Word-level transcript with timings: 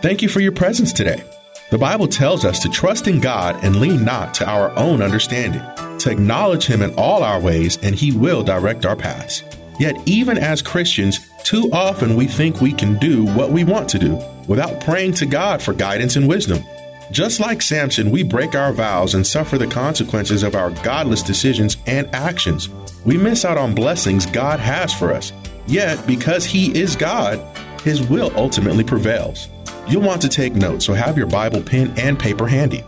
Thank 0.00 0.22
you 0.22 0.28
for 0.28 0.38
your 0.38 0.52
presence 0.52 0.92
today. 0.92 1.24
The 1.72 1.78
Bible 1.78 2.06
tells 2.06 2.44
us 2.44 2.60
to 2.60 2.68
trust 2.68 3.08
in 3.08 3.18
God 3.20 3.64
and 3.64 3.80
lean 3.80 4.04
not 4.04 4.32
to 4.34 4.48
our 4.48 4.70
own 4.78 5.02
understanding, 5.02 5.60
to 5.98 6.10
acknowledge 6.12 6.66
Him 6.66 6.82
in 6.82 6.94
all 6.94 7.24
our 7.24 7.40
ways, 7.40 7.78
and 7.82 7.96
He 7.96 8.12
will 8.12 8.44
direct 8.44 8.86
our 8.86 8.94
paths. 8.94 9.42
Yet, 9.80 9.96
even 10.06 10.38
as 10.38 10.62
Christians, 10.62 11.18
too 11.42 11.68
often 11.72 12.14
we 12.14 12.28
think 12.28 12.60
we 12.60 12.72
can 12.72 12.96
do 13.00 13.24
what 13.24 13.50
we 13.50 13.64
want 13.64 13.88
to 13.88 13.98
do 13.98 14.22
without 14.46 14.80
praying 14.80 15.14
to 15.14 15.26
God 15.26 15.60
for 15.60 15.74
guidance 15.74 16.14
and 16.14 16.28
wisdom. 16.28 16.62
Just 17.10 17.40
like 17.40 17.60
Samson, 17.60 18.12
we 18.12 18.22
break 18.22 18.54
our 18.54 18.72
vows 18.72 19.14
and 19.14 19.26
suffer 19.26 19.58
the 19.58 19.66
consequences 19.66 20.44
of 20.44 20.54
our 20.54 20.70
godless 20.84 21.24
decisions 21.24 21.76
and 21.88 22.08
actions. 22.14 22.68
We 23.04 23.16
miss 23.16 23.44
out 23.44 23.58
on 23.58 23.74
blessings 23.74 24.26
God 24.26 24.60
has 24.60 24.94
for 24.94 25.12
us. 25.12 25.32
Yet, 25.66 26.06
because 26.06 26.44
He 26.44 26.78
is 26.78 26.94
God, 26.94 27.40
His 27.80 28.00
will 28.08 28.30
ultimately 28.36 28.84
prevails. 28.84 29.48
You'll 29.88 30.02
want 30.02 30.20
to 30.20 30.28
take 30.28 30.54
notes, 30.54 30.84
so 30.84 30.92
have 30.92 31.16
your 31.16 31.26
Bible 31.26 31.62
pen 31.62 31.94
and 31.96 32.18
paper 32.18 32.46
handy. 32.46 32.84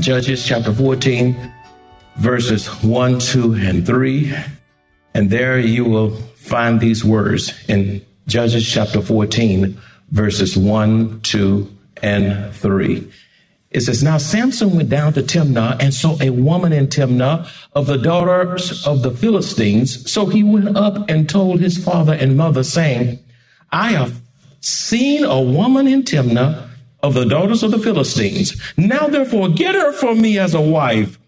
Judges 0.00 0.42
chapter 0.42 0.72
14, 0.72 1.52
verses 2.16 2.66
1, 2.82 3.18
2, 3.18 3.54
and 3.54 3.84
3. 3.84 4.34
And 5.12 5.28
there 5.28 5.58
you 5.58 5.84
will 5.84 6.16
find 6.36 6.80
these 6.80 7.04
words 7.04 7.52
in 7.68 8.04
Judges 8.26 8.66
chapter 8.66 9.02
14, 9.02 9.78
verses 10.12 10.56
1, 10.56 11.20
2, 11.20 11.76
and 12.02 12.54
3. 12.54 13.12
It 13.70 13.80
says, 13.80 14.02
Now 14.02 14.16
Samson 14.16 14.74
went 14.76 14.88
down 14.88 15.12
to 15.12 15.22
Timnah 15.22 15.76
and 15.78 15.92
saw 15.92 16.16
a 16.22 16.30
woman 16.30 16.72
in 16.72 16.86
Timnah 16.86 17.50
of 17.74 17.84
the 17.84 17.98
daughters 17.98 18.86
of 18.86 19.02
the 19.02 19.10
Philistines. 19.10 20.10
So 20.10 20.24
he 20.24 20.42
went 20.42 20.74
up 20.74 21.10
and 21.10 21.28
told 21.28 21.60
his 21.60 21.76
father 21.76 22.14
and 22.14 22.34
mother, 22.34 22.64
saying, 22.64 23.18
I 23.70 23.92
have 23.92 24.22
seen 24.66 25.24
a 25.24 25.40
woman 25.40 25.86
in 25.86 26.02
Timnah 26.02 26.68
of 27.02 27.14
the 27.14 27.24
daughters 27.24 27.62
of 27.62 27.70
the 27.70 27.78
Philistines. 27.78 28.60
Now 28.76 29.06
therefore 29.06 29.48
get 29.48 29.74
her 29.74 29.92
for 29.92 30.14
me 30.14 30.38
as 30.38 30.54
a 30.54 30.60
wife. 30.60 31.18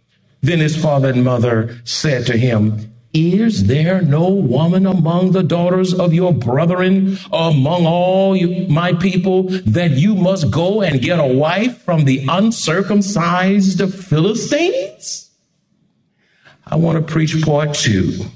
Then 0.41 0.59
his 0.59 0.77
father 0.81 1.11
and 1.11 1.25
mother 1.25 1.79
said 1.85 2.27
to 2.27 2.37
him, 2.37 2.93
is 3.15 3.67
there 3.67 4.03
no 4.03 4.29
woman 4.29 4.87
among 4.87 5.33
the 5.33 5.43
daughters 5.43 5.95
of 5.95 6.13
your 6.13 6.35
brethren, 6.35 7.19
among 7.33 7.87
all 7.87 8.37
you, 8.37 8.69
my 8.69 8.93
people, 8.93 9.45
that 9.49 9.93
you 9.93 10.15
must 10.15 10.51
go 10.51 10.83
and 10.83 11.01
get 11.01 11.19
a 11.19 11.27
wife 11.27 11.83
from 11.83 12.05
the 12.05 12.25
uncircumcised 12.29 13.83
Philistines? 13.95 15.31
I 16.67 16.77
want 16.77 16.99
to 16.99 17.13
preach 17.13 17.41
part 17.43 17.73
two. 17.75 18.27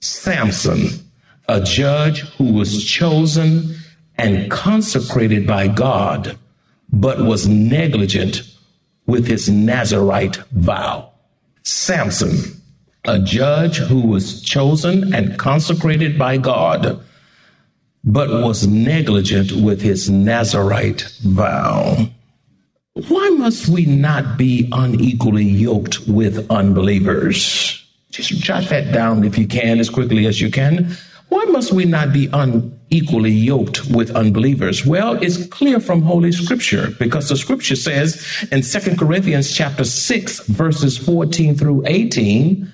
Samson, 0.00 0.88
a 1.48 1.60
judge 1.60 2.20
who 2.36 2.52
was 2.52 2.84
chosen 2.84 3.76
and 4.20 4.50
consecrated 4.50 5.46
by 5.46 5.66
God, 5.66 6.36
but 6.92 7.24
was 7.24 7.48
negligent 7.48 8.42
with 9.06 9.26
his 9.26 9.48
Nazarite 9.48 10.36
vow. 10.52 11.10
Samson, 11.62 12.60
a 13.06 13.18
judge 13.18 13.78
who 13.78 14.06
was 14.06 14.42
chosen 14.42 15.14
and 15.14 15.38
consecrated 15.38 16.18
by 16.18 16.36
God, 16.36 17.00
but 18.04 18.28
was 18.28 18.66
negligent 18.66 19.52
with 19.52 19.80
his 19.80 20.10
Nazarite 20.10 21.02
vow. 21.22 22.06
Why 23.08 23.30
must 23.30 23.68
we 23.68 23.86
not 23.86 24.36
be 24.36 24.68
unequally 24.72 25.44
yoked 25.44 26.00
with 26.06 26.50
unbelievers? 26.50 27.82
Just 28.10 28.30
jot 28.30 28.68
that 28.68 28.92
down 28.92 29.24
if 29.24 29.38
you 29.38 29.46
can, 29.46 29.80
as 29.80 29.88
quickly 29.88 30.26
as 30.26 30.40
you 30.42 30.50
can. 30.50 30.94
Why 31.30 31.44
must 31.44 31.72
we 31.72 31.86
not 31.86 32.12
be 32.12 32.28
unequally 32.90 33.30
yoked 33.30 33.86
with 33.86 34.10
unbelievers? 34.16 34.84
Well, 34.84 35.22
it's 35.22 35.46
clear 35.46 35.80
from 35.80 36.02
Holy 36.02 36.32
Scripture 36.32 36.90
because 36.98 37.28
the 37.28 37.36
Scripture 37.36 37.76
says 37.76 38.48
in 38.50 38.62
Second 38.62 38.98
Corinthians 38.98 39.52
chapter 39.52 39.84
6, 39.84 40.46
verses 40.46 40.98
14 40.98 41.56
through 41.56 41.84
18, 41.86 42.72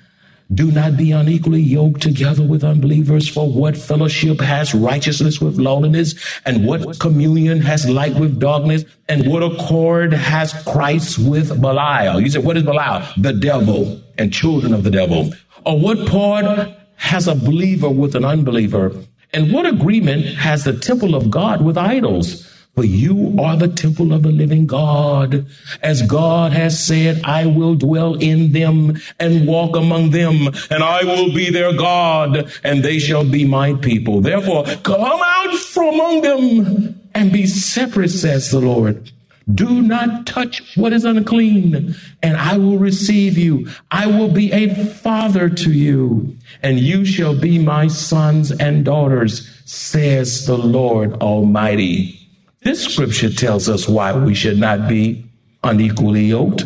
do 0.53 0.71
not 0.71 0.95
be 0.95 1.11
unequally 1.11 1.61
yoked 1.61 2.01
together 2.01 2.41
with 2.41 2.63
unbelievers, 2.63 3.27
for 3.27 3.51
what 3.51 3.75
fellowship 3.75 4.39
has 4.39 4.73
righteousness 4.73 5.41
with 5.41 5.57
lowliness, 5.57 6.15
and 6.45 6.65
what 6.65 6.99
communion 6.99 7.59
has 7.59 7.89
light 7.89 8.15
with 8.15 8.39
darkness, 8.39 8.85
and 9.09 9.27
what 9.27 9.43
accord 9.43 10.13
has 10.13 10.53
Christ 10.63 11.19
with 11.19 11.49
Belial? 11.61 12.21
You 12.21 12.29
said, 12.29 12.45
what 12.45 12.55
is 12.55 12.63
Belial? 12.63 13.05
The 13.17 13.33
devil 13.33 14.01
and 14.17 14.31
children 14.33 14.73
of 14.73 14.83
the 14.83 14.91
devil. 14.91 15.33
Or 15.65 15.77
what 15.77 16.07
part 16.07 16.69
has 16.95 17.27
a 17.27 17.35
believer 17.35 17.89
with 17.89 18.15
an 18.15 18.23
unbeliever? 18.23 18.95
And 19.33 19.51
what 19.51 19.65
agreement 19.65 20.25
has 20.37 20.63
the 20.63 20.73
temple 20.73 21.15
of 21.15 21.29
God 21.29 21.63
with 21.63 21.77
idols? 21.77 22.45
For 22.75 22.85
you 22.85 23.35
are 23.39 23.57
the 23.57 23.69
temple 23.69 24.13
of 24.13 24.21
the 24.21 24.31
living 24.31 24.67
God. 24.67 25.47
As 25.81 26.03
God 26.03 26.53
has 26.53 26.79
said, 26.79 27.21
I 27.23 27.47
will 27.47 27.73
dwell 27.73 28.13
in 28.13 28.51
them 28.51 28.97
and 29.19 29.47
walk 29.47 29.75
among 29.75 30.11
them, 30.11 30.49
and 30.69 30.83
I 30.83 31.03
will 31.03 31.33
be 31.33 31.49
their 31.49 31.75
God, 31.75 32.51
and 32.63 32.83
they 32.83 32.99
shall 32.99 33.23
be 33.23 33.45
my 33.45 33.73
people. 33.73 34.21
Therefore, 34.21 34.63
come 34.83 35.01
out 35.01 35.55
from 35.55 35.95
among 35.95 36.21
them 36.21 37.01
and 37.15 37.31
be 37.31 37.47
separate, 37.47 38.09
says 38.09 38.51
the 38.51 38.59
Lord. 38.59 39.11
Do 39.53 39.81
not 39.81 40.27
touch 40.27 40.75
what 40.75 40.91
is 40.91 41.05
unclean, 41.05 41.95
and 42.21 42.37
I 42.37 42.57
will 42.57 42.77
receive 42.77 43.37
you. 43.37 43.69
I 43.91 44.05
will 44.05 44.27
be 44.29 44.51
a 44.51 44.73
father 44.75 45.49
to 45.49 45.71
you, 45.71 46.35
and 46.61 46.79
you 46.79 47.05
shall 47.05 47.33
be 47.33 47.57
my 47.57 47.87
sons 47.87 48.51
and 48.51 48.83
daughters, 48.83 49.49
says 49.63 50.45
the 50.45 50.57
Lord 50.57 51.13
Almighty. 51.21 52.19
This 52.61 52.83
scripture 52.83 53.31
tells 53.31 53.69
us 53.69 53.87
why 53.87 54.11
we 54.11 54.35
should 54.35 54.57
not 54.57 54.89
be 54.89 55.23
unequally 55.63 56.25
yoked. 56.25 56.65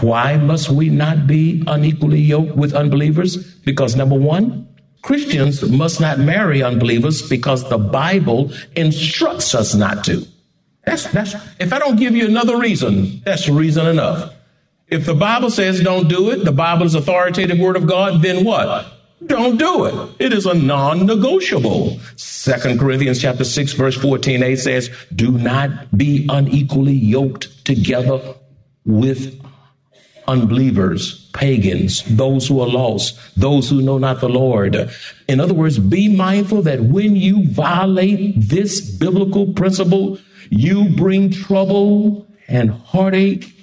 Why 0.00 0.36
must 0.38 0.70
we 0.70 0.88
not 0.88 1.28
be 1.28 1.62
unequally 1.68 2.20
yoked 2.20 2.56
with 2.56 2.74
unbelievers? 2.74 3.36
Because 3.36 3.94
number 3.94 4.18
one, 4.18 4.66
Christians 5.02 5.62
must 5.68 6.00
not 6.00 6.18
marry 6.18 6.62
unbelievers 6.62 7.28
because 7.28 7.68
the 7.68 7.78
Bible 7.78 8.52
instructs 8.74 9.54
us 9.54 9.74
not 9.74 10.04
to. 10.04 10.26
That's, 10.84 11.04
that's, 11.12 11.34
if 11.58 11.72
I 11.72 11.78
don't 11.78 11.96
give 11.96 12.14
you 12.14 12.26
another 12.26 12.58
reason, 12.58 13.20
that's 13.24 13.48
reason 13.48 13.86
enough. 13.86 14.34
If 14.88 15.06
the 15.06 15.14
Bible 15.14 15.50
says 15.50 15.80
don't 15.80 16.08
do 16.08 16.30
it, 16.30 16.44
the 16.44 16.52
Bible 16.52 16.84
is 16.84 16.94
authoritative 16.94 17.58
word 17.58 17.76
of 17.76 17.86
God, 17.86 18.22
then 18.22 18.44
what? 18.44 18.92
Don't 19.24 19.58
do 19.58 19.84
it. 19.84 20.16
It 20.18 20.32
is 20.32 20.46
a 20.46 20.54
non-negotiable. 20.54 22.00
Second 22.16 22.80
Corinthians 22.80 23.20
chapter 23.20 23.44
6 23.44 23.74
verse 23.74 23.96
14 23.96 24.42
a 24.42 24.56
says, 24.56 24.90
do 25.14 25.30
not 25.30 25.96
be 25.96 26.26
unequally 26.28 26.94
yoked 26.94 27.64
together 27.64 28.34
with 28.84 29.40
unbelievers, 30.26 31.28
pagans, 31.32 32.02
those 32.04 32.46
who 32.48 32.60
are 32.60 32.68
lost, 32.68 33.18
those 33.36 33.68
who 33.68 33.82
know 33.82 33.98
not 33.98 34.20
the 34.20 34.28
Lord. 34.28 34.90
In 35.28 35.40
other 35.40 35.54
words, 35.54 35.78
be 35.78 36.14
mindful 36.14 36.62
that 36.62 36.80
when 36.80 37.16
you 37.16 37.46
violate 37.48 38.34
this 38.36 38.80
biblical 38.80 39.52
principle, 39.52 40.18
you 40.50 40.90
bring 40.90 41.30
trouble 41.30 42.26
and 42.48 42.70
heartache, 42.70 43.54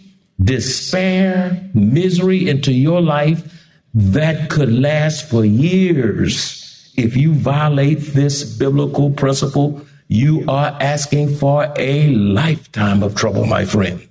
despair, 0.41 1.69
misery 1.73 2.49
into 2.49 2.71
your 2.71 3.01
life 3.01 3.65
that 3.93 4.49
could 4.49 4.71
last 4.71 5.29
for 5.29 5.43
years. 5.43 6.91
If 6.95 7.15
you 7.17 7.33
violate 7.33 7.99
this 7.99 8.57
biblical 8.57 9.11
principle, 9.11 9.85
you 10.07 10.45
are 10.47 10.77
asking 10.79 11.35
for 11.35 11.71
a 11.75 12.09
lifetime 12.09 13.03
of 13.03 13.15
trouble, 13.15 13.45
my 13.45 13.65
friend. 13.65 14.07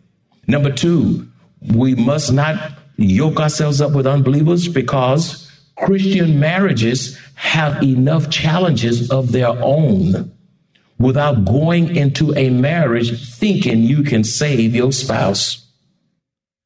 Number 0.46 0.70
two, 0.70 1.26
we 1.75 1.94
must 1.94 2.32
not 2.32 2.78
yoke 2.96 3.40
ourselves 3.40 3.81
up 3.81 3.93
with 3.93 4.06
unbelievers 4.06 4.69
because 4.69 5.50
Christian 5.76 6.38
marriages 6.38 7.19
have 7.34 7.82
enough 7.82 8.31
challenges 8.31 9.11
of 9.11 9.32
their 9.32 9.49
own 9.49 10.36
without 10.99 11.45
going 11.45 11.95
into 11.95 12.35
a 12.37 12.51
marriage 12.51 13.27
thinking 13.35 13.83
you 13.83 14.03
can 14.03 14.25
save 14.25 14.75
your 14.75 14.93
spouse. 14.93 15.67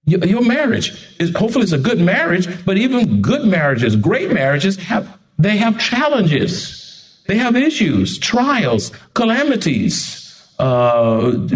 Your, 0.06 0.42
marriage 0.42 1.14
is 1.18 1.34
hopefully 1.36 1.64
it's 1.64 1.72
a 1.72 1.78
good 1.78 2.00
marriage, 2.00 2.64
but 2.64 2.78
even 2.78 3.20
good 3.20 3.46
marriages, 3.46 3.96
great 3.96 4.32
marriages 4.32 4.76
have 4.76 5.18
they 5.38 5.56
have 5.56 5.78
challenges. 5.78 7.22
They 7.26 7.36
have 7.36 7.56
issues, 7.56 8.18
trials, 8.18 8.92
calamities, 9.14 10.20
uh, 10.58 11.46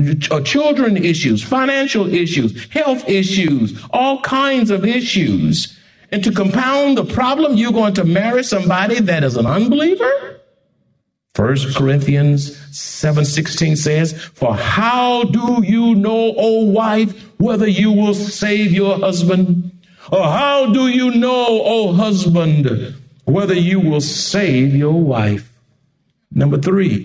children 0.44 0.96
issues, 0.96 1.42
financial 1.42 2.12
issues, 2.12 2.64
health 2.70 3.06
issues, 3.08 3.78
all 3.90 4.22
kinds 4.22 4.70
of 4.70 4.86
issues. 4.86 5.78
And 6.10 6.24
to 6.24 6.32
compound 6.32 6.96
the 6.96 7.04
problem, 7.04 7.56
you're 7.56 7.72
going 7.72 7.94
to 7.94 8.04
marry 8.04 8.44
somebody 8.44 9.00
that 9.00 9.24
is 9.24 9.36
an 9.36 9.46
unbeliever? 9.46 10.40
First 11.34 11.74
Corinthians 11.74 12.56
7:16 12.70 13.74
says, 13.74 14.12
"For 14.34 14.54
how 14.54 15.24
do 15.24 15.64
you 15.66 15.96
know, 15.96 16.32
O 16.36 16.62
wife, 16.62 17.12
whether 17.38 17.66
you 17.66 17.90
will 17.90 18.14
save 18.14 18.70
your 18.72 19.00
husband? 19.00 19.72
Or 20.12 20.22
how 20.22 20.72
do 20.72 20.86
you 20.86 21.10
know, 21.10 21.46
O 21.64 21.92
husband, 21.92 22.94
whether 23.24 23.54
you 23.54 23.80
will 23.80 24.00
save 24.00 24.76
your 24.76 25.00
wife?" 25.00 25.50
Number 26.32 26.56
3, 26.56 27.04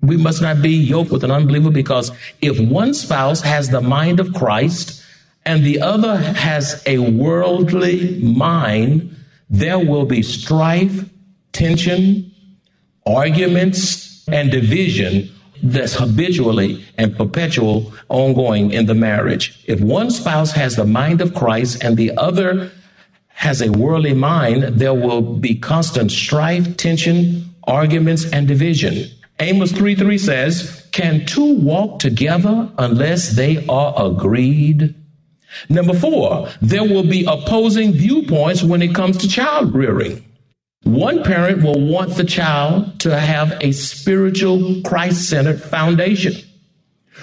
we 0.00 0.16
must 0.16 0.40
not 0.40 0.62
be 0.62 0.70
yoked 0.70 1.10
with 1.10 1.22
an 1.22 1.30
unbeliever 1.30 1.70
because 1.70 2.12
if 2.40 2.58
one 2.58 2.94
spouse 2.94 3.42
has 3.42 3.68
the 3.68 3.82
mind 3.82 4.20
of 4.20 4.32
Christ 4.32 5.02
and 5.44 5.64
the 5.64 5.80
other 5.80 6.16
has 6.16 6.82
a 6.86 6.96
worldly 6.98 8.18
mind, 8.22 9.14
there 9.50 9.78
will 9.78 10.06
be 10.06 10.22
strife, 10.22 11.04
tension, 11.52 12.29
arguments, 13.06 14.10
and 14.28 14.50
division 14.50 15.30
that's 15.62 15.94
habitually 15.94 16.84
and 16.96 17.16
perpetual 17.16 17.92
ongoing 18.08 18.70
in 18.70 18.86
the 18.86 18.94
marriage. 18.94 19.62
If 19.66 19.80
one 19.80 20.10
spouse 20.10 20.52
has 20.52 20.76
the 20.76 20.86
mind 20.86 21.20
of 21.20 21.34
Christ 21.34 21.84
and 21.84 21.96
the 21.96 22.16
other 22.16 22.70
has 23.28 23.60
a 23.60 23.70
worldly 23.70 24.14
mind, 24.14 24.62
there 24.78 24.94
will 24.94 25.22
be 25.22 25.54
constant 25.54 26.10
strife, 26.10 26.76
tension, 26.76 27.54
arguments, 27.64 28.30
and 28.30 28.46
division. 28.48 29.10
Amos 29.38 29.72
3 29.72 29.94
3 29.94 30.18
says, 30.18 30.88
Can 30.92 31.24
two 31.26 31.56
walk 31.56 31.98
together 31.98 32.70
unless 32.78 33.30
they 33.30 33.66
are 33.66 33.94
agreed? 33.96 34.94
Number 35.68 35.94
four, 35.94 36.48
there 36.62 36.84
will 36.84 37.02
be 37.02 37.24
opposing 37.24 37.92
viewpoints 37.92 38.62
when 38.62 38.82
it 38.82 38.94
comes 38.94 39.16
to 39.18 39.28
child 39.28 39.74
rearing. 39.74 40.24
One 40.84 41.22
parent 41.22 41.62
will 41.62 41.80
want 41.80 42.16
the 42.16 42.24
child 42.24 43.00
to 43.00 43.18
have 43.18 43.52
a 43.60 43.72
spiritual, 43.72 44.80
Christ 44.82 45.28
centered 45.28 45.62
foundation, 45.62 46.34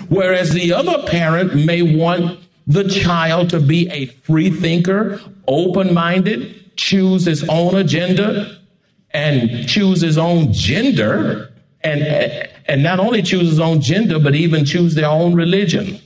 whereas 0.10 0.52
the 0.52 0.74
other 0.74 1.08
parent 1.08 1.56
may 1.66 1.82
want 1.82 2.40
the 2.68 2.88
child 2.88 3.50
to 3.52 3.60
be 3.60 3.90
a 3.90 4.06
free 4.06 4.52
thinker, 4.52 5.20
open 5.48 5.94
minded, 5.94 6.76
choose 6.78 7.26
his 7.26 7.48
own 7.50 7.76
agenda, 7.76 8.60
and 9.12 9.68
choose 9.68 10.02
his 10.02 10.18
own 10.18 10.54
gender, 10.54 11.52
and, 11.82 12.04
and 12.68 12.84
not 12.84 13.00
only 13.00 13.24
choose 13.24 13.50
his 13.50 13.60
own 13.60 13.82
gender, 13.82 14.20
but 14.20 14.36
even 14.36 14.66
choose 14.66 14.94
their 14.94 15.10
own 15.10 15.34
religion. 15.34 16.00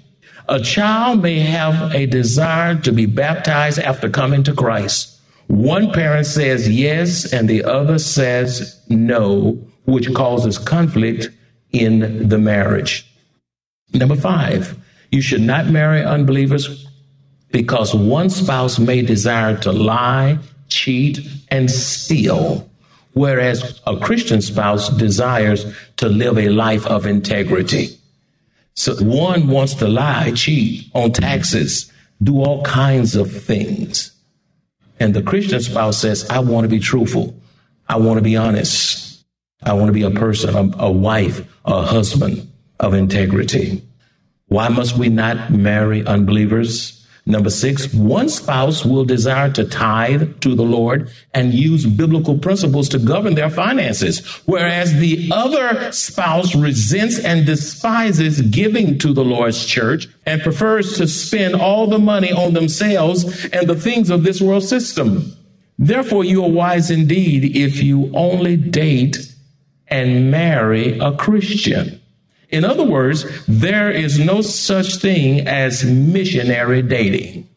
A 0.48 0.62
child 0.62 1.22
may 1.22 1.40
have 1.40 1.94
a 1.94 2.06
desire 2.06 2.76
to 2.82 2.92
be 2.94 3.06
baptized 3.06 3.80
after 3.80 4.10
coming 4.10 4.44
to 4.44 4.54
Christ. 4.54 5.21
One 5.48 5.92
parent 5.92 6.26
says 6.26 6.70
yes 6.70 7.32
and 7.32 7.50
the 7.50 7.64
other 7.64 8.00
says 8.00 8.80
no, 8.90 9.60
which 9.86 10.14
causes 10.14 10.58
conflict 10.58 11.30
in 11.72 12.30
the 12.30 12.38
marriage. 12.38 13.06
Number 13.94 14.16
five, 14.16 14.78
you 15.12 15.22
should 15.22 15.42
not 15.42 15.68
marry 15.68 16.04
unbelievers 16.04 16.88
because 17.52 17.94
one 17.94 18.30
spouse 18.30 18.80
may 18.80 19.02
desire 19.02 19.58
to 19.58 19.72
lie, 19.72 20.40
cheat, 20.70 21.20
and 21.50 21.70
steal, 21.70 22.70
whereas 23.14 23.82
a 23.86 23.98
Christian 23.98 24.42
spouse 24.42 24.90
desires 24.90 25.66
to 25.98 26.08
live 26.08 26.38
a 26.38 26.50
life 26.50 26.86
of 26.88 27.06
integrity. 27.06 27.98
So 28.76 28.96
one 29.04 29.48
wants 29.48 29.74
to 29.76 29.88
lie, 29.88 30.32
cheat 30.32 30.90
on 30.94 31.12
taxes, 31.12 31.92
do 32.24 32.42
all 32.42 32.64
kinds 32.64 33.16
of 33.16 33.30
things. 33.32 34.11
And 35.02 35.16
the 35.16 35.24
Christian 35.24 35.60
spouse 35.60 35.98
says, 35.98 36.30
I 36.30 36.40
want 36.40 36.66
to 36.66 36.70
be 36.70 36.78
truthful. 36.78 37.36
I 37.90 37.98
want 37.98 38.20
to 38.20 38.22
be 38.22 38.38
honest. 38.38 39.26
I 39.64 39.74
want 39.74 39.88
to 39.88 39.94
be 39.94 40.04
a 40.04 40.12
person, 40.12 40.56
a, 40.56 40.78
a 40.78 40.92
wife, 40.92 41.44
a 41.66 41.82
husband 41.82 42.48
of 42.80 42.94
integrity. 42.94 43.82
Why 44.46 44.70
must 44.70 44.96
we 45.00 45.10
not 45.10 45.50
marry 45.50 46.06
unbelievers? 46.06 47.01
Number 47.26 47.52
six, 47.52 47.94
one 47.94 48.30
spouse 48.30 48.84
will 48.84 49.06
desire 49.06 49.52
to 49.52 49.64
tithe 49.64 50.42
to 50.42 50.56
the 50.56 50.64
Lord 50.64 51.12
and 51.36 51.54
use 51.54 51.86
biblical 51.86 52.38
principles 52.38 52.90
to 52.90 53.00
govern 53.00 53.36
their 53.36 53.52
finances, 53.52 54.26
whereas 54.46 54.96
the 54.96 55.30
other 55.32 55.92
spouse 55.92 56.56
resents 56.56 57.20
and 57.20 57.46
despises 57.46 58.42
giving 58.42 58.98
to 59.00 59.14
the 59.14 59.24
Lord's 59.24 59.66
church 59.66 60.08
and 60.26 60.42
prefers 60.42 60.98
to 60.98 61.08
spend 61.08 61.56
all 61.56 61.86
the 61.86 62.00
money 62.00 62.32
on 62.32 62.54
themselves 62.54 63.46
and 63.54 63.68
the 63.68 63.76
things 63.76 64.10
of 64.10 64.24
this 64.24 64.42
world 64.42 64.64
system. 64.64 65.32
Therefore, 65.78 66.24
you 66.24 66.44
are 66.44 66.50
wise 66.50 66.90
indeed 66.90 67.56
if 67.56 67.84
you 67.84 68.12
only 68.16 68.58
date 68.58 69.32
and 69.88 70.32
marry 70.32 70.98
a 70.98 71.12
Christian. 71.12 72.01
In 72.52 72.66
other 72.66 72.84
words, 72.84 73.26
there 73.48 73.90
is 73.90 74.20
no 74.20 74.42
such 74.42 74.98
thing 74.98 75.48
as 75.48 75.86
missionary 75.86 76.82
dating. 76.82 77.48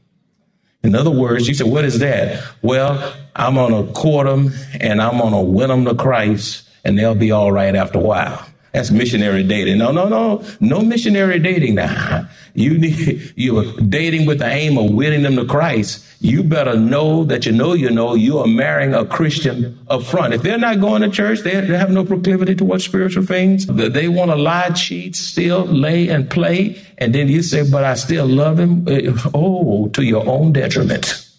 In 0.82 0.94
other 0.94 1.10
words, 1.10 1.48
you 1.48 1.54
say, 1.54 1.64
what 1.64 1.84
is 1.84 1.98
that? 1.98 2.42
Well, 2.62 3.14
I'm 3.34 3.54
going 3.54 3.86
to 3.86 3.92
court 3.92 4.26
them 4.26 4.52
and 4.80 5.02
I'm 5.02 5.18
going 5.18 5.32
to 5.32 5.40
win 5.40 5.68
them 5.68 5.84
to 5.86 5.94
Christ 5.94 6.68
and 6.84 6.98
they'll 6.98 7.14
be 7.14 7.32
all 7.32 7.50
right 7.50 7.74
after 7.74 7.98
a 7.98 8.02
while. 8.02 8.46
That's 8.74 8.90
missionary 8.90 9.44
dating. 9.44 9.78
No, 9.78 9.92
no, 9.92 10.08
no, 10.08 10.42
no 10.58 10.80
missionary 10.80 11.38
dating 11.38 11.76
now. 11.76 12.28
You 12.54 12.76
need, 12.76 13.32
you're 13.36 13.72
dating 13.80 14.26
with 14.26 14.40
the 14.40 14.48
aim 14.48 14.76
of 14.76 14.90
winning 14.90 15.22
them 15.22 15.36
to 15.36 15.44
Christ. 15.44 16.04
You 16.20 16.42
better 16.42 16.76
know 16.76 17.22
that 17.24 17.46
you 17.46 17.52
know 17.52 17.74
you 17.74 17.88
know 17.88 18.14
you 18.14 18.40
are 18.40 18.48
marrying 18.48 18.92
a 18.92 19.06
Christian 19.06 19.78
up 19.88 20.02
front. 20.02 20.34
If 20.34 20.42
they're 20.42 20.58
not 20.58 20.80
going 20.80 21.02
to 21.02 21.08
church, 21.08 21.40
they 21.40 21.64
have 21.66 21.90
no 21.90 22.04
proclivity 22.04 22.56
towards 22.56 22.84
spiritual 22.84 23.24
things. 23.24 23.66
They 23.66 24.08
want 24.08 24.32
to 24.32 24.36
lie, 24.36 24.70
cheat, 24.70 25.14
steal, 25.14 25.66
lay, 25.66 26.08
and 26.08 26.28
play. 26.28 26.82
And 26.98 27.14
then 27.14 27.28
you 27.28 27.42
say, 27.42 27.70
but 27.70 27.84
I 27.84 27.94
still 27.94 28.26
love 28.26 28.58
him. 28.58 28.88
Eh, 28.88 29.12
oh, 29.34 29.86
to 29.90 30.02
your 30.02 30.26
own 30.28 30.52
detriment. 30.52 31.30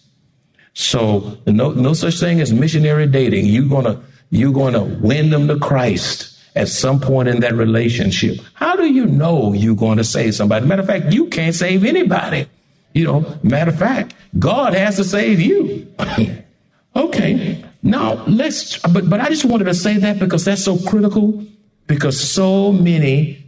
So 0.72 1.36
no, 1.46 1.72
no 1.72 1.92
such 1.92 2.18
thing 2.18 2.40
as 2.40 2.50
missionary 2.50 3.06
dating. 3.06 3.44
You're 3.44 3.82
to, 3.82 4.00
you're 4.30 4.70
to 4.70 4.80
win 4.80 5.28
them 5.28 5.48
to 5.48 5.58
Christ 5.58 6.35
at 6.56 6.68
some 6.68 6.98
point 6.98 7.28
in 7.28 7.40
that 7.40 7.54
relationship. 7.54 8.38
How 8.54 8.74
do 8.74 8.86
you 8.86 9.06
know 9.06 9.52
you're 9.52 9.76
going 9.76 9.98
to 9.98 10.04
save 10.04 10.34
somebody? 10.34 10.66
Matter 10.66 10.82
of 10.82 10.88
fact, 10.88 11.12
you 11.12 11.26
can't 11.26 11.54
save 11.54 11.84
anybody. 11.84 12.46
You 12.94 13.04
know, 13.04 13.38
matter 13.42 13.70
of 13.70 13.78
fact, 13.78 14.14
God 14.38 14.72
has 14.72 14.96
to 14.96 15.04
save 15.04 15.38
you. 15.38 15.86
okay. 16.96 17.62
Now 17.82 18.24
let's, 18.24 18.78
but, 18.78 19.08
but 19.08 19.20
I 19.20 19.28
just 19.28 19.44
wanted 19.44 19.64
to 19.64 19.74
say 19.74 19.98
that 19.98 20.18
because 20.18 20.46
that's 20.46 20.64
so 20.64 20.78
critical 20.78 21.44
because 21.86 22.18
so 22.18 22.72
many 22.72 23.44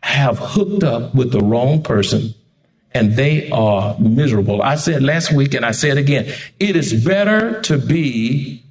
have 0.00 0.38
hooked 0.38 0.84
up 0.84 1.14
with 1.16 1.32
the 1.32 1.40
wrong 1.40 1.82
person 1.82 2.32
and 2.94 3.16
they 3.16 3.50
are 3.50 3.98
miserable. 3.98 4.62
I 4.62 4.76
said 4.76 5.02
last 5.02 5.32
week 5.32 5.52
and 5.52 5.66
I 5.66 5.72
said 5.72 5.98
again, 5.98 6.32
it 6.60 6.76
is 6.76 7.04
better 7.04 7.60
to 7.62 7.76
be 7.76 8.64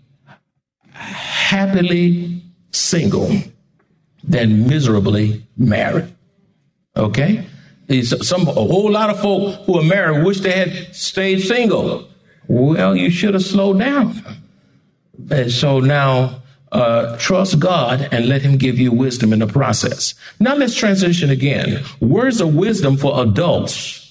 happily 0.93 2.41
single 2.71 3.29
than 4.27 4.67
miserably 4.67 5.45
married. 5.57 6.13
Okay? 6.95 7.45
Some 8.03 8.47
a 8.47 8.53
whole 8.53 8.91
lot 8.91 9.09
of 9.09 9.19
folk 9.19 9.65
who 9.65 9.79
are 9.79 9.83
married 9.83 10.25
wish 10.25 10.39
they 10.39 10.51
had 10.51 10.95
stayed 10.95 11.41
single. 11.41 12.07
Well, 12.47 12.95
you 12.95 13.09
should 13.09 13.33
have 13.33 13.43
slowed 13.43 13.79
down. 13.79 14.21
And 15.29 15.51
so 15.51 15.79
now 15.79 16.41
uh, 16.71 17.17
trust 17.17 17.59
God 17.59 18.07
and 18.11 18.27
let 18.27 18.41
Him 18.41 18.57
give 18.57 18.79
you 18.79 18.91
wisdom 18.91 19.33
in 19.33 19.39
the 19.39 19.47
process. 19.47 20.15
Now 20.39 20.55
let's 20.55 20.75
transition 20.75 21.29
again. 21.29 21.83
Words 21.99 22.41
of 22.41 22.55
wisdom 22.55 22.97
for 22.97 23.21
adults 23.21 24.01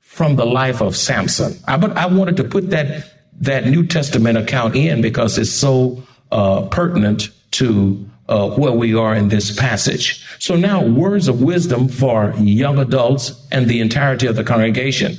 from 0.00 0.36
the 0.36 0.44
life 0.44 0.82
of 0.82 0.94
Samson. 0.94 1.58
I, 1.66 1.78
but 1.78 1.96
I 1.96 2.06
wanted 2.06 2.36
to 2.36 2.44
put 2.44 2.70
that 2.70 3.08
that 3.40 3.66
New 3.66 3.86
Testament 3.86 4.38
account 4.38 4.76
in 4.76 5.00
because 5.00 5.36
it's 5.38 5.50
so 5.50 6.02
uh, 6.30 6.62
pertinent 6.68 7.30
to 7.52 8.08
uh, 8.32 8.48
where 8.56 8.72
we 8.72 8.94
are 8.94 9.14
in 9.14 9.28
this 9.28 9.54
passage. 9.54 10.24
So 10.38 10.56
now, 10.56 10.82
words 10.82 11.28
of 11.28 11.42
wisdom 11.42 11.86
for 11.86 12.32
young 12.38 12.78
adults 12.78 13.46
and 13.52 13.68
the 13.68 13.80
entirety 13.80 14.26
of 14.26 14.36
the 14.36 14.44
congregation. 14.44 15.18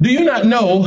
Do 0.00 0.10
you 0.10 0.24
not 0.24 0.44
know 0.44 0.82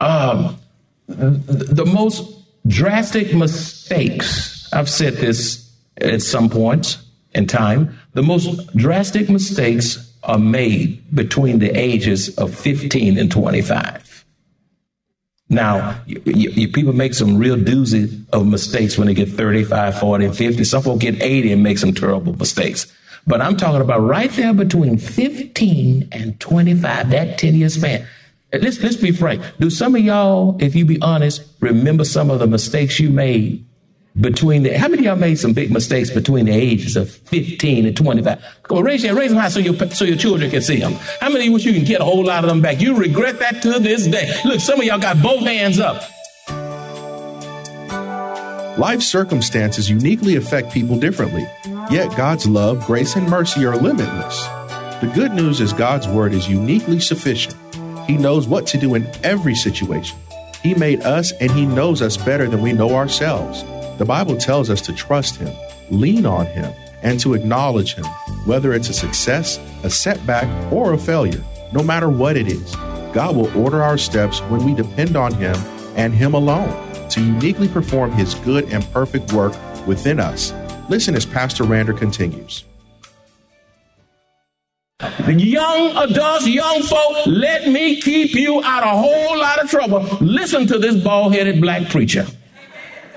um, 0.00 0.58
the 1.06 1.86
most 1.86 2.28
drastic 2.66 3.32
mistakes? 3.32 4.68
I've 4.72 4.90
said 4.90 5.14
this 5.14 5.70
at 5.98 6.20
some 6.20 6.50
point 6.50 6.98
in 7.32 7.46
time. 7.46 7.96
The 8.14 8.24
most 8.24 8.74
drastic 8.76 9.30
mistakes 9.30 10.12
are 10.24 10.38
made 10.38 11.00
between 11.14 11.60
the 11.60 11.70
ages 11.78 12.36
of 12.38 12.52
15 12.52 13.18
and 13.18 13.30
25. 13.30 13.99
Now, 15.50 16.00
you, 16.06 16.22
you, 16.24 16.68
people 16.68 16.92
make 16.92 17.12
some 17.12 17.36
real 17.36 17.56
doozy 17.56 18.24
of 18.32 18.46
mistakes 18.46 18.96
when 18.96 19.08
they 19.08 19.14
get 19.14 19.28
35, 19.28 19.98
40, 19.98 20.24
and 20.26 20.36
50. 20.36 20.62
Some 20.64 20.82
folks 20.82 21.00
get 21.02 21.20
80 21.20 21.52
and 21.52 21.62
make 21.62 21.78
some 21.78 21.92
terrible 21.92 22.34
mistakes. 22.34 22.86
But 23.26 23.40
I'm 23.40 23.56
talking 23.56 23.80
about 23.80 24.00
right 24.00 24.30
there 24.30 24.54
between 24.54 24.96
15 24.96 26.08
and 26.12 26.38
25, 26.38 27.10
that 27.10 27.38
10 27.38 27.54
year 27.56 27.68
span. 27.68 28.06
Let's, 28.52 28.80
let's 28.80 28.96
be 28.96 29.10
frank. 29.10 29.42
Do 29.58 29.70
some 29.70 29.94
of 29.96 30.00
y'all, 30.00 30.56
if 30.60 30.74
you 30.74 30.84
be 30.84 31.00
honest, 31.02 31.42
remember 31.60 32.04
some 32.04 32.30
of 32.30 32.38
the 32.38 32.46
mistakes 32.46 32.98
you 33.00 33.10
made 33.10 33.64
between 34.18 34.64
the, 34.64 34.76
how 34.76 34.88
many 34.88 35.04
y'all 35.04 35.16
made 35.16 35.38
some 35.38 35.52
big 35.52 35.70
mistakes 35.70 36.10
between 36.10 36.46
the 36.46 36.52
ages 36.52 36.96
of 36.96 37.10
15 37.10 37.86
and 37.86 37.96
25? 37.96 38.44
Come 38.64 38.78
on, 38.78 38.84
raise 38.84 39.04
your, 39.04 39.14
raise 39.14 39.30
them 39.30 39.38
high 39.38 39.48
so 39.48 39.60
your, 39.60 39.74
so 39.90 40.04
your 40.04 40.16
children 40.16 40.50
can 40.50 40.62
see 40.62 40.78
them. 40.78 40.94
How 41.20 41.30
many 41.30 41.48
wish 41.48 41.64
you 41.64 41.72
can 41.72 41.84
get 41.84 42.00
a 42.00 42.04
whole 42.04 42.24
lot 42.24 42.42
of 42.42 42.50
them 42.50 42.60
back? 42.60 42.80
You 42.80 42.96
regret 42.96 43.38
that 43.38 43.62
to 43.62 43.78
this 43.78 44.06
day. 44.06 44.34
Look, 44.44 44.60
some 44.60 44.80
of 44.80 44.86
y'all 44.86 44.98
got 44.98 45.22
both 45.22 45.44
hands 45.44 45.78
up. 45.78 46.02
Life 48.78 49.02
circumstances 49.02 49.90
uniquely 49.90 50.36
affect 50.36 50.72
people 50.72 50.98
differently, 50.98 51.46
yet 51.90 52.16
God's 52.16 52.46
love, 52.46 52.86
grace, 52.86 53.14
and 53.14 53.28
mercy 53.28 53.64
are 53.66 53.76
limitless. 53.76 54.42
The 55.00 55.10
good 55.14 55.32
news 55.32 55.60
is 55.60 55.72
God's 55.72 56.08
word 56.08 56.32
is 56.32 56.48
uniquely 56.48 56.98
sufficient. 56.98 57.56
He 58.06 58.16
knows 58.16 58.48
what 58.48 58.66
to 58.68 58.78
do 58.78 58.94
in 58.94 59.06
every 59.22 59.54
situation. 59.54 60.18
He 60.62 60.74
made 60.74 61.02
us 61.02 61.32
and 61.32 61.50
He 61.50 61.64
knows 61.64 62.02
us 62.02 62.16
better 62.16 62.48
than 62.48 62.60
we 62.60 62.72
know 62.72 62.94
ourselves. 62.94 63.64
The 64.00 64.06
Bible 64.06 64.38
tells 64.38 64.70
us 64.70 64.80
to 64.86 64.94
trust 64.94 65.36
Him, 65.36 65.54
lean 65.90 66.24
on 66.24 66.46
Him, 66.46 66.72
and 67.02 67.20
to 67.20 67.34
acknowledge 67.34 67.96
Him, 67.96 68.06
whether 68.46 68.72
it's 68.72 68.88
a 68.88 68.94
success, 68.94 69.58
a 69.82 69.90
setback, 69.90 70.48
or 70.72 70.94
a 70.94 70.98
failure. 70.98 71.44
No 71.74 71.82
matter 71.82 72.08
what 72.08 72.34
it 72.38 72.48
is, 72.48 72.74
God 73.12 73.36
will 73.36 73.54
order 73.54 73.82
our 73.82 73.98
steps 73.98 74.40
when 74.44 74.64
we 74.64 74.72
depend 74.72 75.16
on 75.16 75.34
Him 75.34 75.54
and 75.96 76.14
Him 76.14 76.32
alone 76.32 76.70
to 77.10 77.20
uniquely 77.20 77.68
perform 77.68 78.10
His 78.12 78.34
good 78.36 78.72
and 78.72 78.90
perfect 78.90 79.34
work 79.34 79.52
within 79.86 80.18
us. 80.18 80.54
Listen 80.88 81.14
as 81.14 81.26
Pastor 81.26 81.64
Rander 81.64 81.94
continues. 81.94 82.64
Young 85.28 85.94
adults, 85.98 86.48
young 86.48 86.82
folk, 86.84 87.26
let 87.26 87.68
me 87.68 88.00
keep 88.00 88.32
you 88.32 88.62
out 88.64 88.82
a 88.82 88.98
whole 88.98 89.38
lot 89.38 89.62
of 89.62 89.68
trouble. 89.68 90.00
Listen 90.22 90.66
to 90.68 90.78
this 90.78 90.96
bald 91.04 91.34
headed 91.34 91.60
black 91.60 91.90
preacher. 91.90 92.26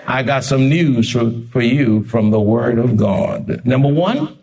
I 0.08 0.24
got 0.24 0.44
some 0.44 0.70
news 0.70 1.12
for, 1.12 1.32
for 1.52 1.62
you 1.62 2.04
from 2.04 2.32
the 2.32 2.40
Word 2.40 2.78
of 2.78 2.98
God. 2.98 3.66
Number 3.66 3.88
one, 3.88 4.38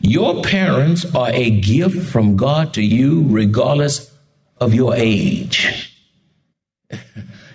your 0.00 0.42
parents 0.42 1.04
are 1.14 1.30
a 1.30 1.50
gift 1.60 2.10
from 2.10 2.36
God 2.36 2.74
to 2.74 2.82
you, 2.82 3.24
regardless 3.28 4.14
of 4.58 4.74
your 4.74 4.94
age. 4.94 5.90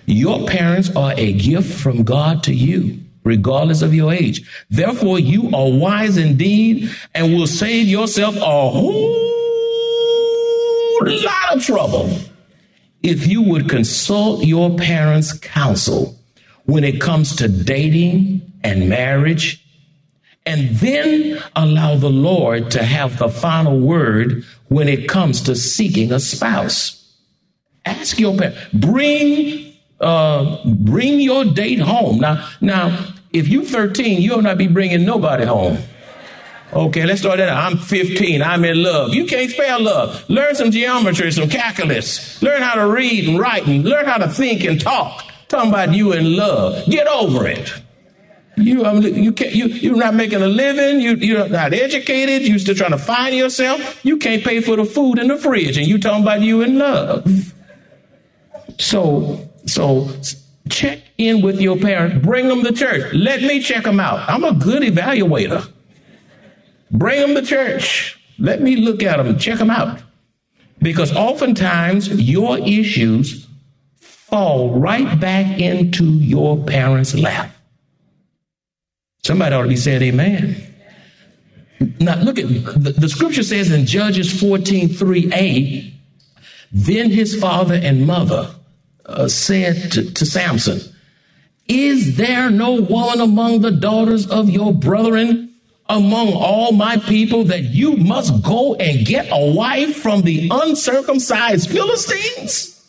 Your 0.06 0.44
parents 0.48 0.90
are 0.96 1.14
a 1.16 1.32
gift 1.34 1.80
from 1.80 2.02
God 2.02 2.42
to 2.44 2.52
you 2.52 2.98
regardless 3.24 3.82
of 3.82 3.94
your 3.94 4.12
age. 4.12 4.42
Therefore, 4.70 5.18
you 5.18 5.50
are 5.54 5.70
wise 5.70 6.16
indeed 6.16 6.90
and 7.14 7.34
will 7.34 7.46
save 7.46 7.86
yourself 7.86 8.34
a 8.36 8.40
whole 8.40 9.30
lot 11.00 11.56
of 11.56 11.64
trouble 11.64 12.10
if 13.02 13.26
you 13.26 13.42
would 13.42 13.68
consult 13.68 14.44
your 14.44 14.76
parents' 14.76 15.32
counsel 15.38 16.19
when 16.70 16.84
it 16.84 17.00
comes 17.00 17.36
to 17.36 17.48
dating 17.48 18.40
and 18.62 18.88
marriage, 18.88 19.64
and 20.46 20.70
then 20.76 21.42
allow 21.56 21.96
the 21.96 22.10
Lord 22.10 22.70
to 22.72 22.82
have 22.82 23.18
the 23.18 23.28
final 23.28 23.78
word 23.78 24.44
when 24.68 24.88
it 24.88 25.08
comes 25.08 25.42
to 25.42 25.56
seeking 25.56 26.12
a 26.12 26.20
spouse. 26.20 26.96
Ask 27.84 28.18
your 28.18 28.36
parents, 28.36 28.58
bring 28.72 29.74
uh, 30.00 30.64
bring 30.64 31.20
your 31.20 31.44
date 31.44 31.80
home. 31.80 32.20
Now, 32.20 32.48
now, 32.60 33.14
if 33.32 33.48
you're 33.48 33.64
13, 33.64 34.22
you'll 34.22 34.42
not 34.42 34.56
be 34.56 34.66
bringing 34.66 35.04
nobody 35.04 35.44
home. 35.44 35.78
Okay, 36.72 37.04
let's 37.04 37.20
start 37.20 37.38
that. 37.38 37.48
out. 37.48 37.72
I'm 37.72 37.78
15. 37.78 38.42
I'm 38.42 38.64
in 38.64 38.82
love. 38.82 39.12
You 39.12 39.26
can't 39.26 39.50
spell 39.50 39.82
love. 39.82 40.24
Learn 40.30 40.54
some 40.54 40.70
geometry, 40.70 41.32
some 41.32 41.48
calculus. 41.48 42.40
Learn 42.42 42.62
how 42.62 42.76
to 42.76 42.86
read 42.86 43.28
and 43.28 43.38
write 43.38 43.66
and 43.66 43.84
learn 43.84 44.06
how 44.06 44.18
to 44.18 44.28
think 44.28 44.64
and 44.64 44.80
talk. 44.80 45.29
Talking 45.50 45.70
about 45.70 45.92
you 45.92 46.12
in 46.12 46.36
love. 46.36 46.86
Get 46.86 47.08
over 47.08 47.44
it. 47.44 47.72
You, 48.56 48.84
um, 48.84 49.02
you 49.02 49.32
can't, 49.32 49.52
you, 49.52 49.66
you're 49.66 49.96
not 49.96 50.14
making 50.14 50.42
a 50.42 50.46
living. 50.46 51.00
You, 51.00 51.16
you're 51.16 51.48
not 51.48 51.72
educated. 51.72 52.46
You're 52.46 52.60
still 52.60 52.76
trying 52.76 52.92
to 52.92 52.98
find 52.98 53.34
yourself. 53.34 54.04
You 54.04 54.16
can't 54.18 54.44
pay 54.44 54.60
for 54.60 54.76
the 54.76 54.84
food 54.84 55.18
in 55.18 55.26
the 55.26 55.36
fridge 55.36 55.76
and 55.76 55.88
you 55.88 55.98
talking 55.98 56.22
about 56.22 56.42
you 56.42 56.62
in 56.62 56.78
love. 56.78 57.52
So 58.78 59.50
so 59.66 60.08
check 60.68 61.00
in 61.18 61.42
with 61.42 61.60
your 61.60 61.76
parents. 61.76 62.24
Bring 62.24 62.46
them 62.46 62.62
to 62.62 62.72
church. 62.72 63.12
Let 63.12 63.42
me 63.42 63.60
check 63.60 63.82
them 63.82 63.98
out. 63.98 64.28
I'm 64.30 64.44
a 64.44 64.54
good 64.54 64.84
evaluator. 64.84 65.68
Bring 66.92 67.20
them 67.20 67.34
to 67.34 67.42
church. 67.42 68.20
Let 68.38 68.62
me 68.62 68.76
look 68.76 69.02
at 69.02 69.16
them, 69.16 69.36
check 69.36 69.58
them 69.58 69.70
out. 69.70 70.00
Because 70.78 71.14
oftentimes 71.14 72.08
your 72.08 72.56
issues 72.58 73.48
fall 74.30 74.78
right 74.78 75.18
back 75.20 75.60
into 75.60 76.04
your 76.04 76.56
parents' 76.64 77.14
lap. 77.14 77.50
Somebody 79.22 79.54
ought 79.54 79.62
to 79.62 79.68
be 79.68 79.90
amen. 79.90 80.56
Now 81.98 82.16
look 82.16 82.38
at 82.38 82.48
the, 82.48 82.94
the 82.96 83.08
scripture 83.08 83.42
says 83.42 83.70
in 83.70 83.86
Judges 83.86 84.38
14, 84.40 84.88
3a, 84.88 85.92
then 86.72 87.10
his 87.10 87.38
father 87.38 87.74
and 87.74 88.06
mother 88.06 88.54
uh, 89.06 89.28
said 89.28 89.92
to, 89.92 90.12
to 90.12 90.26
Samson, 90.26 90.80
Is 91.68 92.16
there 92.16 92.50
no 92.50 92.74
woman 92.74 93.20
among 93.20 93.60
the 93.60 93.70
daughters 93.70 94.26
of 94.28 94.48
your 94.50 94.72
brethren 94.72 95.54
among 95.88 96.32
all 96.32 96.72
my 96.72 96.96
people 96.96 97.44
that 97.44 97.62
you 97.62 97.96
must 97.96 98.42
go 98.44 98.74
and 98.76 99.04
get 99.04 99.28
a 99.30 99.52
wife 99.52 99.96
from 99.96 100.22
the 100.22 100.48
uncircumcised 100.50 101.68
Philistines? 101.68 102.79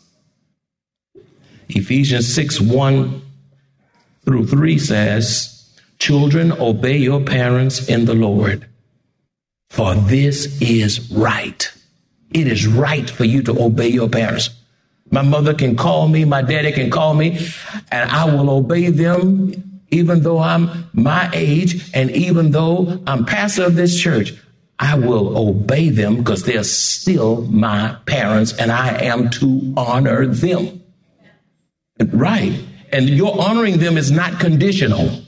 Ephesians 1.76 2.34
6 2.34 2.62
1 2.62 3.22
through 4.26 4.48
3 4.48 4.78
says, 4.78 5.70
Children, 6.00 6.52
obey 6.54 6.98
your 6.98 7.22
parents 7.22 7.88
in 7.88 8.06
the 8.06 8.16
Lord, 8.16 8.68
for 9.70 9.96
this 9.96 10.62
is 10.62 11.12
right. 11.12 11.72
It 12.34 12.48
is 12.48 12.66
right 12.66 13.10
for 13.10 13.26
you 13.26 13.44
to 13.44 13.64
obey 13.64 13.90
your 13.90 14.10
parents. 14.10 14.50
My 15.12 15.22
mother 15.22 15.54
can 15.54 15.76
call 15.76 16.08
me, 16.08 16.24
my 16.24 16.42
daddy 16.42 16.72
can 16.72 16.90
call 16.90 17.14
me, 17.14 17.46
and 17.92 18.10
I 18.10 18.26
will 18.26 18.50
obey 18.50 18.90
them 18.90 19.72
even 19.92 20.24
though 20.24 20.40
I'm 20.40 20.90
my 20.94 21.30
age 21.34 21.92
and 21.94 22.10
even 22.12 22.52
though 22.52 23.02
I'm 23.06 23.26
pastor 23.26 23.66
of 23.66 23.76
this 23.76 24.00
church. 24.00 24.34
I 24.80 24.98
will 24.98 25.38
obey 25.38 25.90
them 25.90 26.18
because 26.18 26.44
they're 26.44 26.64
still 26.64 27.44
my 27.44 27.98
parents 28.08 28.54
and 28.54 28.72
I 28.72 28.98
am 29.04 29.30
to 29.32 29.74
honor 29.78 30.26
them. 30.26 30.81
Right. 32.10 32.60
And 32.92 33.10
your 33.10 33.40
honoring 33.40 33.78
them 33.78 33.98
is 33.98 34.12
not 34.12 34.40
conditional. 34.40 35.22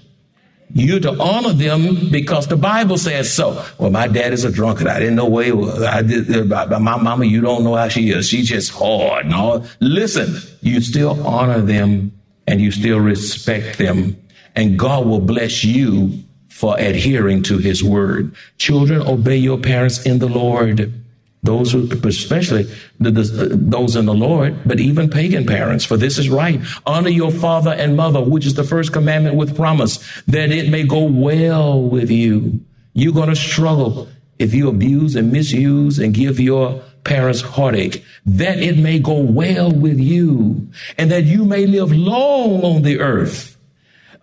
You're 0.76 1.00
to 1.02 1.22
honor 1.22 1.54
them 1.54 2.10
because 2.10 2.48
the 2.48 2.58
Bible 2.58 2.98
says 2.98 3.32
so. 3.32 3.64
Well, 3.78 3.92
my 3.92 4.08
dad 4.08 4.34
is 4.34 4.44
a 4.44 4.52
drunkard. 4.52 4.88
I 4.88 5.00
didn't 5.00 5.16
know 5.16 5.28
where 5.28 5.46
he 5.46 5.52
was. 5.52 5.84
I 5.84 6.02
did, 6.02 6.52
uh, 6.52 6.80
my 6.80 6.98
mama, 6.98 7.26
you 7.26 7.42
don't 7.42 7.64
know 7.64 7.76
how 7.76 7.90
she 7.90 8.10
is. 8.10 8.28
She's 8.28 8.50
just 8.50 8.72
hard 8.72 9.32
all. 9.32 9.66
Listen, 9.80 10.36
you 10.62 10.82
still 10.82 11.26
honor 11.28 11.62
them 11.62 12.12
and 12.48 12.60
you 12.60 12.72
still 12.72 13.00
respect 13.00 13.78
them 13.78 14.18
and 14.56 14.78
God 14.78 15.06
will 15.06 15.20
bless 15.20 15.64
you 15.64 16.24
for 16.50 16.78
adhering 16.80 17.44
to 17.44 17.58
his 17.58 17.84
word. 17.84 18.36
Children, 18.58 19.02
obey 19.02 19.38
your 19.38 19.58
parents 19.58 20.04
in 20.06 20.20
the 20.20 20.28
Lord 20.30 21.03
those 21.44 21.74
who, 21.74 21.90
especially 22.06 22.64
the, 23.00 23.12
the, 23.12 23.56
those 23.56 23.96
in 23.96 24.06
the 24.06 24.14
Lord, 24.14 24.58
but 24.66 24.80
even 24.80 25.10
pagan 25.10 25.46
parents, 25.46 25.84
for 25.84 25.98
this 25.98 26.18
is 26.18 26.30
right. 26.30 26.62
Honor 26.86 27.10
your 27.10 27.32
father 27.32 27.72
and 27.72 27.98
mother, 27.98 28.22
which 28.22 28.46
is 28.46 28.56
the 28.56 28.64
first 28.64 28.94
commandment 28.94 29.36
with 29.36 29.56
promise, 29.56 29.98
that 30.26 30.52
it 30.52 30.70
may 30.70 30.84
go 30.84 31.04
well 31.04 31.82
with 31.82 32.10
you. 32.10 32.62
You're 32.94 33.14
going 33.14 33.30
to 33.30 33.36
struggle 33.36 34.08
if 34.40 34.54
you 34.54 34.70
abuse 34.70 35.16
and 35.16 35.32
misuse 35.32 36.00
and 36.00 36.14
give 36.14 36.40
your 36.40 36.82
parents 37.04 37.42
heartache, 37.42 38.04
that 38.26 38.60
it 38.60 38.78
may 38.78 39.00
go 39.00 39.20
well 39.20 39.70
with 39.70 40.00
you 40.00 40.70
and 40.98 41.12
that 41.12 41.26
you 41.26 41.44
may 41.44 41.66
live 41.66 41.92
long 41.92 42.64
on 42.64 42.82
the 42.84 43.00
earth. 43.00 43.58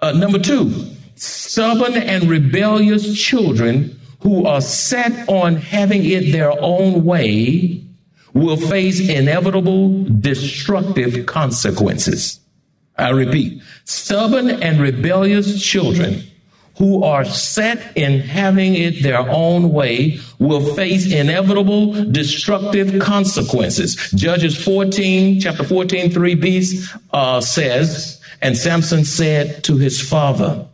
Uh, 0.00 0.12
number 0.12 0.38
two, 0.38 0.86
stubborn 1.16 1.94
and 1.94 2.30
rebellious 2.30 3.14
children 3.14 3.99
who 4.22 4.46
are 4.46 4.60
set 4.60 5.28
on 5.28 5.56
having 5.56 6.04
it 6.04 6.32
their 6.32 6.52
own 6.60 7.04
way 7.04 7.84
will 8.34 8.56
face 8.56 9.00
inevitable 9.00 10.04
destructive 10.04 11.26
consequences. 11.26 12.40
I 12.96 13.10
repeat, 13.10 13.62
stubborn 13.84 14.50
and 14.50 14.80
rebellious 14.80 15.62
children 15.62 16.22
who 16.76 17.02
are 17.02 17.24
set 17.24 17.94
in 17.96 18.20
having 18.20 18.74
it 18.74 19.02
their 19.02 19.18
own 19.18 19.70
way 19.70 20.18
will 20.38 20.74
face 20.74 21.12
inevitable 21.12 21.92
destructive 22.10 23.00
consequences. 23.00 23.96
Judges 24.14 24.62
14, 24.62 25.40
chapter 25.40 25.64
14, 25.64 26.10
3b 26.10 26.98
uh, 27.12 27.40
says, 27.42 28.20
And 28.40 28.56
Samson 28.56 29.04
said 29.04 29.62
to 29.64 29.76
his 29.76 30.00
father, 30.00 30.66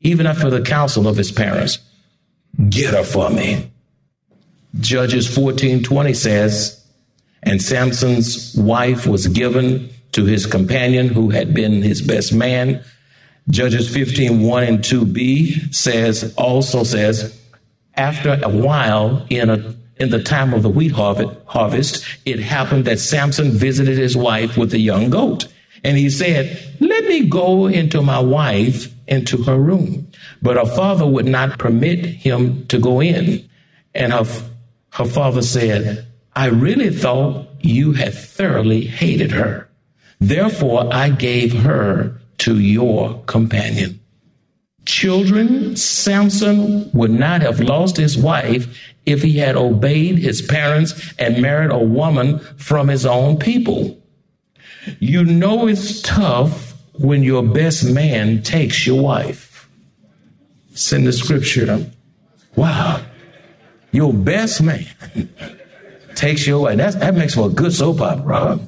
even 0.00 0.26
after 0.26 0.50
the 0.50 0.60
counsel 0.60 1.08
of 1.08 1.16
his 1.16 1.32
parents, 1.32 1.78
Get 2.68 2.94
her 2.94 3.04
for 3.04 3.30
me. 3.30 3.70
Judges 4.80 5.32
14, 5.32 5.82
20 5.82 6.14
says, 6.14 6.84
And 7.42 7.62
Samson's 7.62 8.54
wife 8.56 9.06
was 9.06 9.28
given 9.28 9.90
to 10.12 10.24
his 10.24 10.46
companion 10.46 11.08
who 11.08 11.30
had 11.30 11.54
been 11.54 11.82
his 11.82 12.02
best 12.02 12.32
man 12.32 12.84
Judges 13.50 13.92
15, 13.92 14.40
1 14.40 14.62
and 14.62 14.78
2b 14.78 15.74
says, 15.74 16.34
also 16.36 16.82
says, 16.82 17.38
after 17.94 18.40
a 18.42 18.48
while 18.48 19.26
in 19.28 19.50
a 19.50 19.74
in 19.96 20.10
the 20.10 20.22
time 20.22 20.52
of 20.52 20.64
the 20.64 20.68
wheat 20.68 20.90
harvest, 20.90 22.04
it 22.24 22.40
happened 22.40 22.84
that 22.86 22.98
Samson 22.98 23.52
visited 23.52 23.96
his 23.96 24.16
wife 24.16 24.56
with 24.56 24.74
a 24.74 24.78
young 24.78 25.08
goat. 25.08 25.46
And 25.84 25.96
he 25.96 26.10
said, 26.10 26.74
let 26.80 27.04
me 27.04 27.28
go 27.28 27.68
into 27.68 28.02
my 28.02 28.18
wife 28.18 28.92
into 29.06 29.44
her 29.44 29.56
room. 29.56 30.10
But 30.44 30.58
her 30.58 30.66
father 30.66 31.06
would 31.06 31.24
not 31.24 31.58
permit 31.58 32.04
him 32.04 32.66
to 32.66 32.78
go 32.78 33.00
in. 33.00 33.48
And 33.94 34.12
her, 34.12 34.26
her 34.90 35.06
father 35.06 35.40
said, 35.40 36.06
I 36.36 36.48
really 36.48 36.90
thought 36.90 37.48
you 37.60 37.94
had 37.94 38.12
thoroughly 38.12 38.82
hated 38.84 39.30
her. 39.32 39.70
Therefore, 40.20 40.92
I 40.92 41.08
gave 41.08 41.54
her 41.54 42.20
to 42.38 42.58
your 42.58 43.22
companion. 43.24 44.00
Children, 44.84 45.76
Samson 45.76 46.90
would 46.92 47.10
not 47.10 47.40
have 47.40 47.60
lost 47.60 47.96
his 47.96 48.18
wife 48.18 48.92
if 49.06 49.22
he 49.22 49.38
had 49.38 49.56
obeyed 49.56 50.18
his 50.18 50.42
parents 50.42 51.14
and 51.18 51.40
married 51.40 51.70
a 51.70 51.78
woman 51.78 52.38
from 52.58 52.88
his 52.88 53.06
own 53.06 53.38
people. 53.38 53.98
You 54.98 55.24
know 55.24 55.68
it's 55.68 56.02
tough 56.02 56.74
when 56.98 57.22
your 57.22 57.42
best 57.42 57.90
man 57.90 58.42
takes 58.42 58.86
your 58.86 59.00
wife. 59.00 59.43
In 60.92 61.04
the 61.04 61.12
scripture. 61.12 61.86
Wow. 62.56 63.00
Your 63.92 64.12
best 64.12 64.60
man 64.60 64.86
takes 66.16 66.46
you 66.46 66.56
away. 66.56 66.74
That's, 66.74 66.96
that 66.96 67.14
makes 67.14 67.34
for 67.34 67.46
a 67.46 67.50
good 67.50 67.72
soap 67.72 68.00
opera. 68.00 68.58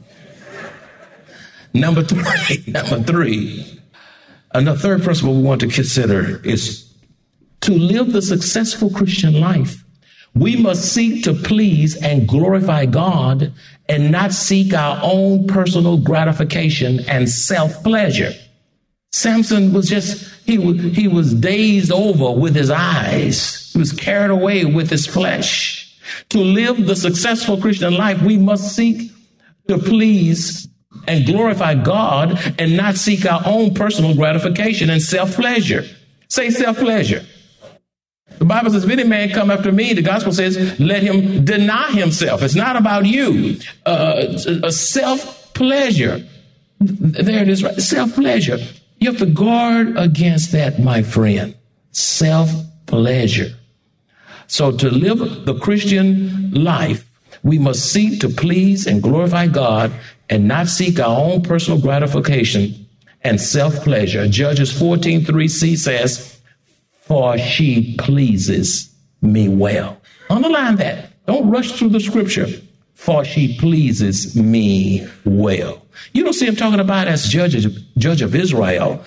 Number 1.75 2.03
three, 2.03 2.65
number 2.69 3.03
three, 3.03 3.81
and 4.55 4.67
the 4.67 4.77
third 4.77 5.03
principle 5.03 5.35
we 5.35 5.43
want 5.43 5.61
to 5.63 5.67
consider 5.67 6.41
is 6.47 6.95
to 7.63 7.73
live 7.73 8.13
the 8.13 8.23
successful 8.23 8.89
Christian 8.89 9.41
life. 9.41 9.85
We 10.35 10.55
must 10.57 10.93
seek 10.93 11.25
to 11.25 11.35
please 11.35 11.97
and 11.97 12.29
glorify 12.29 12.87
God 12.87 13.53
and 13.89 14.13
not 14.13 14.33
seek 14.33 14.75
our 14.75 15.01
own 15.03 15.47
personal 15.49 15.99
gratification 15.99 17.01
and 17.09 17.29
self 17.29 17.83
pleasure. 17.83 18.33
Samson 19.17 19.73
was 19.73 19.89
just, 19.89 20.31
he 20.45 20.59
was, 20.59 20.79
he 20.95 21.09
was 21.09 21.33
dazed 21.33 21.91
over 21.91 22.39
with 22.39 22.55
his 22.55 22.71
eyes. 22.71 23.73
He 23.73 23.79
was 23.79 23.91
carried 23.91 24.31
away 24.31 24.67
with 24.67 24.91
his 24.91 25.07
flesh. 25.07 25.99
To 26.29 26.39
live 26.39 26.87
the 26.87 26.95
successful 26.95 27.59
Christian 27.59 27.95
life, 27.95 28.21
we 28.21 28.37
must 28.37 28.77
seek 28.77 29.11
to 29.69 29.79
please 29.79 30.69
and 31.09 31.25
glorify 31.25 31.77
God 31.77 32.39
and 32.59 32.77
not 32.77 32.97
seek 32.97 33.25
our 33.25 33.41
own 33.47 33.73
personal 33.73 34.15
gratification 34.15 34.91
and 34.91 35.01
self 35.01 35.35
pleasure. 35.35 35.85
Say 36.29 36.51
self 36.51 36.77
pleasure. 36.77 37.25
The 38.39 38.45
Bible 38.45 38.71
says, 38.71 38.85
if 38.85 38.91
any 38.91 39.05
man 39.05 39.31
come 39.31 39.51
after 39.51 39.73
me, 39.73 39.95
the 39.95 40.03
gospel 40.03 40.33
says, 40.33 40.79
let 40.79 41.03
him 41.03 41.43
deny 41.43 41.91
himself. 41.93 42.43
It's 42.43 42.55
not 42.55 42.77
about 42.77 43.07
you. 43.07 43.59
Uh, 43.87 44.37
self 44.37 45.55
pleasure. 45.55 46.23
There 46.81 47.43
it 47.43 47.49
is, 47.49 47.65
right? 47.65 47.81
Self 47.81 48.15
pleasure. 48.15 48.59
You 49.07 49.13
have 49.13 49.21
to 49.21 49.27
guard 49.27 49.97
against 49.97 50.51
that, 50.51 50.81
my 50.81 51.01
friend. 51.01 51.55
Self 51.93 52.51
pleasure. 52.87 53.55
So 54.49 54.73
to 54.73 54.91
live 54.91 55.47
the 55.47 55.57
Christian 55.61 56.51
life, 56.51 57.09
we 57.45 57.57
must 57.57 57.93
seek 57.93 58.19
to 58.23 58.29
please 58.29 58.85
and 58.85 59.01
glorify 59.01 59.47
God 59.47 59.93
and 60.29 60.49
not 60.49 60.67
seek 60.67 60.99
our 60.99 61.21
own 61.21 61.43
personal 61.43 61.81
gratification 61.81 62.85
and 63.23 63.41
self 63.41 63.77
pleasure. 63.85 64.27
Judges 64.27 64.77
14 64.77 65.21
3c 65.21 65.79
says, 65.79 66.41
For 67.03 67.39
she 67.39 67.95
pleases 67.99 68.93
me 69.23 69.49
well. 69.49 70.01
Underline 70.31 70.79
that. 70.79 71.25
Don't 71.27 71.49
rush 71.49 71.71
through 71.71 71.91
the 71.91 72.01
scripture. 72.01 72.49
For 72.97 73.25
she 73.25 73.57
pleases 73.59 74.35
me 74.35 75.07
well. 75.25 75.81
You 76.13 76.25
don't 76.25 76.33
see 76.33 76.47
him 76.47 76.57
talking 76.57 76.81
about 76.81 77.07
as 77.07 77.29
judge, 77.29 77.65
judge 77.97 78.21
of 78.21 78.35
Israel 78.35 79.05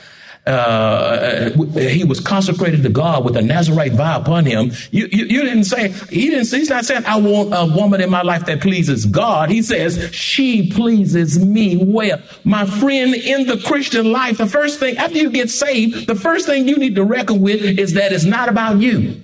uh, 0.50 1.52
he 1.78 2.04
was 2.04 2.20
consecrated 2.20 2.82
to 2.84 2.90
God 2.90 3.24
with 3.24 3.36
a 3.38 3.42
Nazarite 3.42 3.92
vow 3.94 4.20
upon 4.20 4.46
him. 4.46 4.72
You, 4.92 5.08
you, 5.12 5.26
you, 5.26 5.44
didn't 5.44 5.66
say, 5.66 5.90
he 6.10 6.30
didn't, 6.30 6.50
he's 6.50 6.70
not 6.70 6.86
saying, 6.86 7.06
I 7.06 7.18
want 7.18 7.54
a 7.54 7.72
woman 7.76 8.02
in 8.02 8.10
my 8.10 8.22
life 8.22 8.46
that 8.46 8.62
pleases 8.62 9.06
God. 9.06 9.50
He 9.50 9.62
says, 9.62 10.14
she 10.14 10.72
pleases 10.72 11.44
me 11.44 11.78
well. 11.78 12.20
My 12.44 12.66
friend, 12.66 13.14
in 13.14 13.48
the 13.48 13.58
Christian 13.58 14.12
life, 14.12 14.38
the 14.38 14.48
first 14.48 14.80
thing, 14.80 14.98
after 14.98 15.18
you 15.18 15.30
get 15.30 15.50
saved, 15.50 16.08
the 16.08 16.16
first 16.16 16.46
thing 16.46 16.68
you 16.68 16.78
need 16.78 16.96
to 16.96 17.04
reckon 17.04 17.42
with 17.42 17.62
is 17.62 17.94
that 17.94 18.12
it's 18.12 18.26
not 18.26 18.50
about 18.50 18.80
you. 18.80 19.22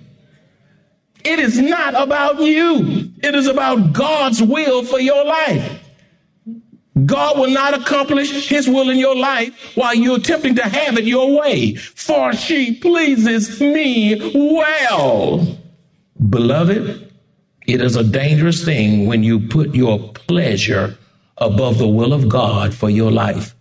It 1.25 1.39
is 1.39 1.59
not 1.59 1.99
about 1.99 2.39
you. 2.39 3.11
It 3.23 3.33
is 3.33 3.47
about 3.47 3.93
God's 3.93 4.41
will 4.41 4.83
for 4.83 4.99
your 4.99 5.25
life. 5.25 5.81
God 7.05 7.37
will 7.37 7.49
not 7.49 7.73
accomplish 7.73 8.47
his 8.47 8.69
will 8.69 8.89
in 8.89 8.97
your 8.97 9.17
life 9.17 9.75
while 9.75 9.93
you're 9.93 10.17
attempting 10.17 10.55
to 10.55 10.63
have 10.63 10.97
it 10.97 11.03
your 11.03 11.37
way. 11.37 11.75
For 11.75 12.31
she 12.33 12.75
pleases 12.75 13.59
me 13.59 14.31
well. 14.33 15.57
Beloved, 16.29 17.11
it 17.67 17.81
is 17.81 17.95
a 17.95 18.03
dangerous 18.03 18.63
thing 18.63 19.07
when 19.07 19.23
you 19.23 19.47
put 19.47 19.75
your 19.75 20.13
pleasure 20.13 20.97
above 21.37 21.79
the 21.79 21.87
will 21.87 22.13
of 22.13 22.29
God 22.29 22.73
for 22.73 22.89
your 22.89 23.11
life. 23.11 23.55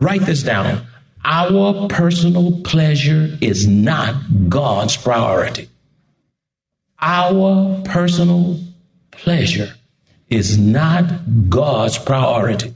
Write 0.00 0.22
this 0.22 0.42
down. 0.42 0.86
Our 1.24 1.86
personal 1.88 2.60
pleasure 2.62 3.36
is 3.40 3.66
not 3.66 4.14
God's 4.48 4.96
priority. 4.96 5.68
Our 7.00 7.80
personal 7.84 8.60
pleasure 9.10 9.74
is 10.28 10.58
not 10.58 11.48
God's 11.48 11.98
priority. 11.98 12.74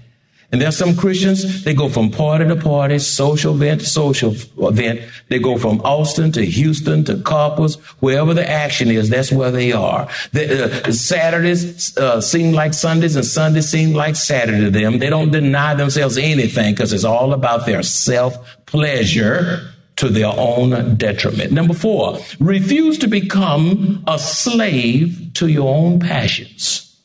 And 0.54 0.62
there's 0.62 0.76
some 0.76 0.94
Christians, 0.94 1.64
they 1.64 1.74
go 1.74 1.88
from 1.88 2.12
party 2.12 2.46
to 2.46 2.54
party, 2.54 3.00
social 3.00 3.54
event 3.54 3.80
to 3.80 3.86
social 3.86 4.36
event. 4.58 5.00
They 5.28 5.40
go 5.40 5.58
from 5.58 5.80
Austin 5.80 6.30
to 6.30 6.44
Houston 6.44 7.04
to 7.06 7.20
Corpus, 7.22 7.74
wherever 7.98 8.34
the 8.34 8.48
action 8.48 8.88
is, 8.88 9.10
that's 9.10 9.32
where 9.32 9.50
they 9.50 9.72
are. 9.72 10.08
The, 10.30 10.86
uh, 10.86 10.92
Saturdays 10.92 11.96
uh, 11.98 12.20
seem 12.20 12.52
like 12.52 12.72
Sundays 12.72 13.16
and 13.16 13.24
Sundays 13.24 13.68
seem 13.68 13.94
like 13.94 14.14
Saturday 14.14 14.60
to 14.60 14.70
them. 14.70 15.00
They 15.00 15.10
don't 15.10 15.32
deny 15.32 15.74
themselves 15.74 16.16
anything 16.18 16.74
because 16.74 16.92
it's 16.92 17.02
all 17.02 17.32
about 17.32 17.66
their 17.66 17.82
self 17.82 18.36
pleasure 18.66 19.73
to 19.96 20.08
their 20.08 20.32
own 20.36 20.96
detriment. 20.96 21.52
Number 21.52 21.74
four, 21.74 22.18
refuse 22.40 22.98
to 22.98 23.06
become 23.06 24.02
a 24.06 24.18
slave 24.18 25.32
to 25.34 25.46
your 25.48 25.74
own 25.74 26.00
passions. 26.00 26.96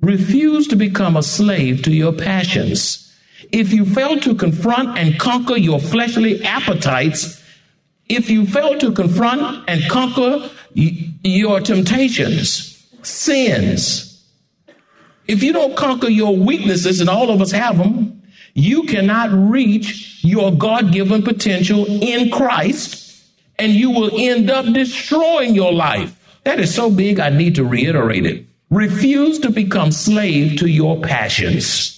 Refuse 0.00 0.66
to 0.68 0.76
become 0.76 1.16
a 1.16 1.22
slave 1.22 1.82
to 1.82 1.92
your 1.92 2.12
passions. 2.12 3.02
If 3.52 3.72
you 3.72 3.84
fail 3.84 4.18
to 4.20 4.34
confront 4.34 4.98
and 4.98 5.18
conquer 5.18 5.56
your 5.56 5.80
fleshly 5.80 6.44
appetites, 6.44 7.42
if 8.08 8.30
you 8.30 8.46
fail 8.46 8.78
to 8.78 8.92
confront 8.92 9.68
and 9.68 9.82
conquer 9.90 10.48
your 10.74 11.60
temptations, 11.60 12.86
sins, 13.02 14.24
if 15.26 15.42
you 15.42 15.52
don't 15.52 15.76
conquer 15.76 16.08
your 16.08 16.36
weaknesses, 16.36 17.00
and 17.00 17.10
all 17.10 17.30
of 17.30 17.40
us 17.40 17.50
have 17.50 17.78
them, 17.78 18.22
you 18.54 18.84
cannot 18.84 19.30
reach 19.32 20.15
your 20.26 20.52
God 20.52 20.92
given 20.92 21.22
potential 21.22 21.86
in 21.88 22.30
Christ, 22.30 23.24
and 23.58 23.72
you 23.72 23.90
will 23.90 24.10
end 24.14 24.50
up 24.50 24.66
destroying 24.72 25.54
your 25.54 25.72
life. 25.72 26.12
That 26.44 26.60
is 26.60 26.74
so 26.74 26.90
big, 26.90 27.18
I 27.18 27.30
need 27.30 27.54
to 27.56 27.64
reiterate 27.64 28.26
it. 28.26 28.46
Refuse 28.70 29.38
to 29.40 29.50
become 29.50 29.92
slave 29.92 30.58
to 30.58 30.66
your 30.68 31.00
passions. 31.00 31.92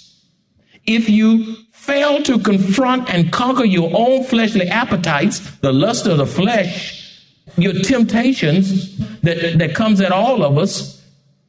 If 0.87 1.09
you 1.09 1.57
fail 1.73 2.23
to 2.23 2.39
confront 2.39 3.13
and 3.13 3.33
conquer 3.33 3.65
your 3.65 3.91
own 3.95 4.25
fleshly 4.25 4.69
appetites, 4.69 5.41
the 5.59 5.73
lust 5.73 6.07
of 6.07 6.19
the 6.19 6.27
flesh, 6.27 7.25
your 7.57 7.73
temptations 7.73 8.99
that, 9.21 9.59
that 9.59 9.75
comes 9.75 10.01
at 10.01 10.13
all 10.13 10.45
of 10.45 10.59
us, 10.59 10.98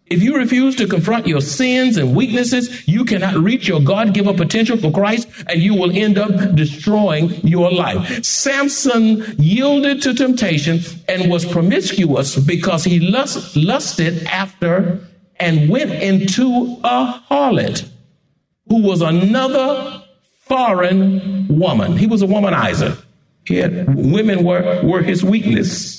If 0.09 0.23
you 0.23 0.35
refuse 0.35 0.75
to 0.77 0.87
confront 0.87 1.27
your 1.27 1.41
sins 1.41 1.97
and 1.97 2.15
weaknesses, 2.15 2.87
you 2.87 3.05
cannot 3.05 3.35
reach 3.35 3.67
your 3.67 3.79
God 3.79 4.13
given 4.13 4.35
potential 4.35 4.75
for 4.75 4.91
Christ 4.91 5.27
and 5.47 5.61
you 5.61 5.75
will 5.75 5.95
end 5.95 6.17
up 6.17 6.55
destroying 6.55 7.29
your 7.47 7.71
life. 7.71 8.23
Samson 8.25 9.23
yielded 9.37 10.01
to 10.01 10.15
temptation 10.15 10.79
and 11.07 11.29
was 11.29 11.45
promiscuous 11.45 12.35
because 12.35 12.83
he 12.83 12.99
lust, 12.99 13.55
lusted 13.55 14.23
after 14.25 14.99
and 15.39 15.69
went 15.69 15.91
into 15.91 16.79
a 16.83 17.23
harlot 17.29 17.87
who 18.67 18.81
was 18.81 19.01
another 19.01 20.03
foreign 20.41 21.47
woman. 21.47 21.97
He 21.97 22.07
was 22.07 22.23
a 22.23 22.27
womanizer. 22.27 22.99
He 23.45 23.57
had, 23.57 23.95
women 23.95 24.43
were, 24.43 24.81
were 24.83 25.03
his 25.03 25.23
weakness. 25.23 25.98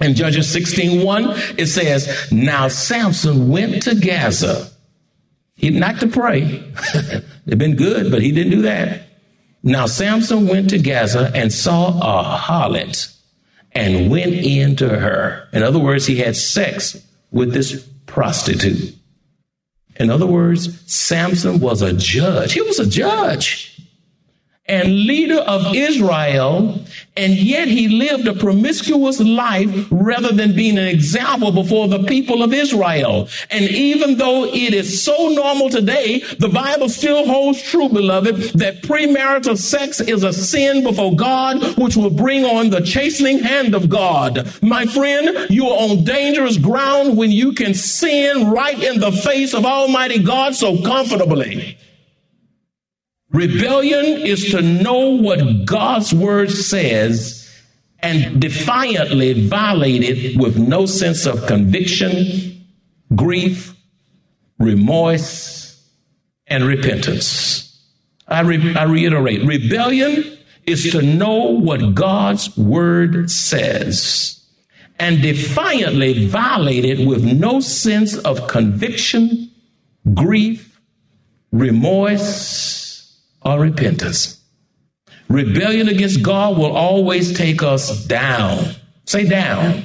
In 0.00 0.14
Judges 0.14 0.54
16:1, 0.54 1.58
it 1.58 1.66
says, 1.66 2.32
Now 2.32 2.68
Samson 2.68 3.48
went 3.48 3.82
to 3.84 3.94
Gaza. 3.94 4.70
He 5.54 5.70
not 5.70 6.00
to 6.00 6.06
pray. 6.06 6.64
It'd 7.46 7.58
been 7.58 7.76
good, 7.76 8.10
but 8.10 8.22
he 8.22 8.32
didn't 8.32 8.52
do 8.52 8.62
that. 8.62 9.02
Now 9.62 9.86
Samson 9.86 10.48
went 10.48 10.70
to 10.70 10.78
Gaza 10.78 11.30
and 11.34 11.52
saw 11.52 11.88
a 11.98 12.36
harlot 12.36 13.14
and 13.72 14.10
went 14.10 14.34
into 14.34 14.88
her. 14.88 15.48
In 15.52 15.62
other 15.62 15.78
words, 15.78 16.06
he 16.06 16.16
had 16.16 16.36
sex 16.36 16.96
with 17.30 17.52
this 17.52 17.86
prostitute. 18.06 18.94
In 19.96 20.10
other 20.10 20.26
words, 20.26 20.80
Samson 20.90 21.60
was 21.60 21.82
a 21.82 21.92
judge. 21.92 22.54
He 22.54 22.62
was 22.62 22.80
a 22.80 22.86
judge 22.86 23.71
and 24.66 25.06
leader 25.06 25.40
of 25.40 25.74
Israel, 25.74 26.80
and 27.16 27.32
yet 27.34 27.66
he 27.66 27.88
lived 27.88 28.28
a 28.28 28.32
promiscuous 28.32 29.18
life 29.18 29.88
rather 29.90 30.32
than 30.32 30.54
being 30.54 30.78
an 30.78 30.86
example 30.86 31.50
before 31.50 31.88
the 31.88 32.04
people 32.04 32.44
of 32.44 32.54
Israel. 32.54 33.28
And 33.50 33.64
even 33.64 34.18
though 34.18 34.44
it 34.44 34.72
is 34.72 35.04
so 35.04 35.30
normal 35.30 35.68
today, 35.68 36.20
the 36.38 36.48
Bible 36.48 36.88
still 36.88 37.26
holds 37.26 37.60
true, 37.60 37.88
beloved, 37.88 38.36
that 38.58 38.82
premarital 38.82 39.58
sex 39.58 40.00
is 40.00 40.22
a 40.22 40.32
sin 40.32 40.84
before 40.84 41.16
God, 41.16 41.76
which 41.76 41.96
will 41.96 42.10
bring 42.10 42.44
on 42.44 42.70
the 42.70 42.82
chastening 42.82 43.40
hand 43.40 43.74
of 43.74 43.88
God. 43.88 44.48
My 44.62 44.86
friend, 44.86 45.50
you 45.50 45.66
are 45.66 45.90
on 45.90 46.04
dangerous 46.04 46.56
ground 46.56 47.16
when 47.16 47.32
you 47.32 47.52
can 47.52 47.74
sin 47.74 48.50
right 48.52 48.80
in 48.80 49.00
the 49.00 49.10
face 49.10 49.54
of 49.54 49.66
Almighty 49.66 50.22
God 50.22 50.54
so 50.54 50.80
comfortably. 50.82 51.76
Rebellion 53.32 54.26
is 54.26 54.50
to 54.50 54.60
know 54.60 55.10
what 55.10 55.64
God's 55.64 56.12
word 56.12 56.50
says 56.50 57.38
and 58.00 58.40
defiantly 58.40 59.46
violate 59.46 60.02
it 60.02 60.36
with 60.36 60.58
no 60.58 60.86
sense 60.86 61.24
of 61.24 61.46
conviction, 61.46 62.66
grief, 63.14 63.74
remorse, 64.58 65.88
and 66.46 66.64
repentance. 66.64 67.80
I, 68.28 68.40
re- 68.40 68.74
I 68.74 68.84
reiterate 68.84 69.44
rebellion 69.44 70.38
is 70.66 70.90
to 70.92 71.02
know 71.02 71.58
what 71.58 71.94
God's 71.94 72.56
word 72.56 73.30
says 73.30 74.38
and 74.98 75.22
defiantly 75.22 76.26
violate 76.26 76.84
it 76.84 77.06
with 77.06 77.24
no 77.24 77.60
sense 77.60 78.16
of 78.18 78.46
conviction, 78.46 79.50
grief, 80.14 80.80
remorse, 81.50 82.81
or 83.44 83.60
repentance. 83.60 84.40
Rebellion 85.28 85.88
against 85.88 86.22
God 86.22 86.58
will 86.58 86.76
always 86.76 87.36
take 87.36 87.62
us 87.62 88.04
down. 88.06 88.74
Say 89.06 89.28
down. 89.28 89.84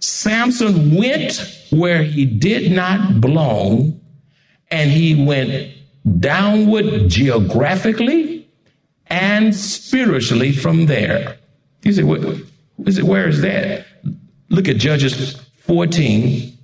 Samson 0.00 0.94
went 0.94 1.66
where 1.70 2.02
he 2.02 2.24
did 2.24 2.72
not 2.72 3.20
belong, 3.20 4.00
and 4.70 4.90
he 4.90 5.24
went 5.24 5.72
downward 6.18 7.08
geographically 7.08 8.48
and 9.06 9.54
spiritually 9.54 10.52
from 10.52 10.86
there. 10.86 11.38
You 11.82 11.92
say, 11.92 12.02
what, 12.02 12.20
where 12.76 13.28
is 13.28 13.42
that? 13.42 13.86
Look 14.48 14.68
at 14.68 14.76
Judges 14.76 15.36
14, 15.60 16.56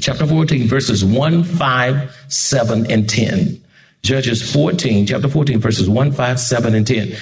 chapter 0.00 0.26
14, 0.26 0.66
verses 0.66 1.04
1, 1.04 1.44
5, 1.44 2.16
7, 2.28 2.90
and 2.90 3.08
10. 3.08 3.64
Judges 4.02 4.52
14, 4.52 5.06
chapter 5.06 5.28
14, 5.28 5.58
verses 5.58 5.88
1, 5.88 6.12
5, 6.12 6.40
7, 6.40 6.74
and 6.74 6.86
10. 6.86 7.16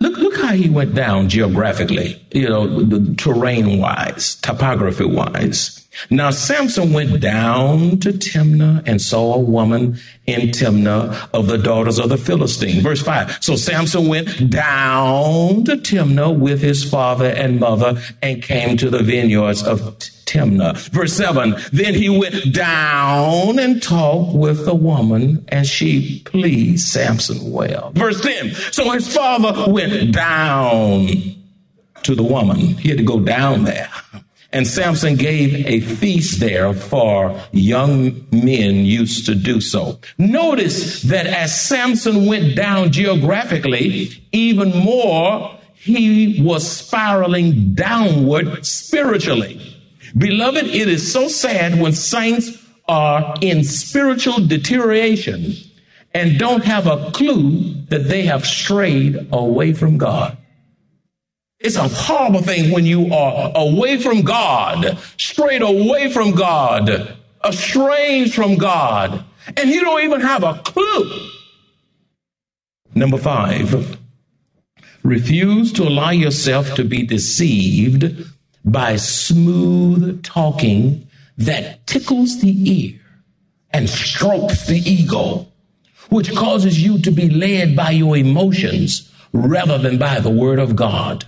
Look, 0.00 0.16
look 0.16 0.36
how 0.36 0.54
he 0.54 0.70
went 0.70 0.94
down 0.94 1.28
geographically, 1.28 2.24
you 2.32 2.48
know, 2.48 2.82
the 2.82 3.14
terrain 3.16 3.78
wise, 3.78 4.36
topography 4.36 5.04
wise. 5.04 5.86
Now 6.08 6.30
Samson 6.30 6.92
went 6.92 7.20
down 7.20 7.98
to 8.00 8.12
Timnah 8.12 8.82
and 8.86 9.02
saw 9.02 9.34
a 9.34 9.40
woman 9.40 9.98
in 10.30 10.48
Timnah 10.50 11.28
of 11.32 11.46
the 11.46 11.58
daughters 11.58 11.98
of 11.98 12.08
the 12.08 12.16
Philistine. 12.16 12.82
Verse 12.82 13.02
5. 13.02 13.38
So 13.42 13.56
Samson 13.56 14.08
went 14.08 14.50
down 14.50 15.64
to 15.64 15.76
Timnah 15.76 16.38
with 16.38 16.60
his 16.60 16.88
father 16.88 17.26
and 17.26 17.60
mother 17.60 18.00
and 18.22 18.42
came 18.42 18.76
to 18.78 18.90
the 18.90 19.02
vineyards 19.02 19.62
of 19.62 19.80
Timnah. 20.30 20.76
Verse 20.90 21.12
7 21.14 21.56
Then 21.72 21.94
he 21.94 22.08
went 22.08 22.54
down 22.54 23.58
and 23.58 23.82
talked 23.82 24.34
with 24.34 24.64
the 24.64 24.74
woman, 24.74 25.44
and 25.48 25.66
she 25.66 26.22
pleased 26.24 26.88
Samson 26.88 27.50
well. 27.50 27.90
Verse 27.94 28.20
10 28.20 28.54
So 28.72 28.90
his 28.90 29.12
father 29.12 29.70
went 29.70 30.14
down 30.14 31.08
to 32.02 32.14
the 32.14 32.22
woman. 32.22 32.58
He 32.58 32.88
had 32.88 32.98
to 32.98 33.04
go 33.04 33.20
down 33.20 33.64
there. 33.64 33.90
And 34.52 34.66
Samson 34.66 35.14
gave 35.14 35.66
a 35.66 35.80
feast 35.80 36.40
there 36.40 36.74
for 36.74 37.40
young 37.52 38.26
men 38.32 38.84
used 38.84 39.26
to 39.26 39.34
do 39.36 39.60
so. 39.60 40.00
Notice 40.18 41.02
that 41.02 41.26
as 41.26 41.58
Samson 41.58 42.26
went 42.26 42.56
down 42.56 42.90
geographically, 42.90 44.10
even 44.32 44.76
more, 44.76 45.56
he 45.74 46.42
was 46.42 46.68
spiraling 46.68 47.74
downward 47.74 48.66
spiritually. 48.66 49.60
Beloved, 50.18 50.64
it 50.66 50.88
is 50.88 51.12
so 51.12 51.28
sad 51.28 51.80
when 51.80 51.92
saints 51.92 52.58
are 52.88 53.36
in 53.40 53.62
spiritual 53.62 54.44
deterioration 54.44 55.54
and 56.12 56.38
don't 56.40 56.64
have 56.64 56.88
a 56.88 57.12
clue 57.12 57.72
that 57.88 58.08
they 58.08 58.22
have 58.22 58.44
strayed 58.44 59.28
away 59.32 59.72
from 59.72 59.96
God. 59.96 60.36
It's 61.60 61.76
a 61.76 61.88
horrible 61.88 62.40
thing 62.40 62.70
when 62.72 62.86
you 62.86 63.12
are 63.12 63.52
away 63.54 63.98
from 63.98 64.22
God, 64.22 64.98
straight 65.18 65.60
away 65.60 66.10
from 66.10 66.30
God, 66.30 67.14
estranged 67.44 68.34
from 68.34 68.56
God, 68.56 69.22
and 69.58 69.68
you 69.68 69.82
don't 69.82 70.02
even 70.02 70.22
have 70.22 70.42
a 70.42 70.54
clue. 70.54 71.28
Number 72.94 73.18
five, 73.18 73.98
refuse 75.02 75.70
to 75.74 75.82
allow 75.82 76.10
yourself 76.10 76.74
to 76.76 76.84
be 76.84 77.02
deceived 77.02 78.24
by 78.64 78.96
smooth 78.96 80.22
talking 80.24 81.06
that 81.36 81.86
tickles 81.86 82.40
the 82.40 82.70
ear 82.70 83.00
and 83.70 83.88
strokes 83.90 84.66
the 84.66 84.78
ego, 84.78 85.46
which 86.08 86.34
causes 86.34 86.82
you 86.82 86.98
to 87.02 87.10
be 87.10 87.28
led 87.28 87.76
by 87.76 87.90
your 87.90 88.16
emotions 88.16 89.12
rather 89.34 89.76
than 89.76 89.98
by 89.98 90.20
the 90.20 90.30
word 90.30 90.58
of 90.58 90.74
God. 90.74 91.26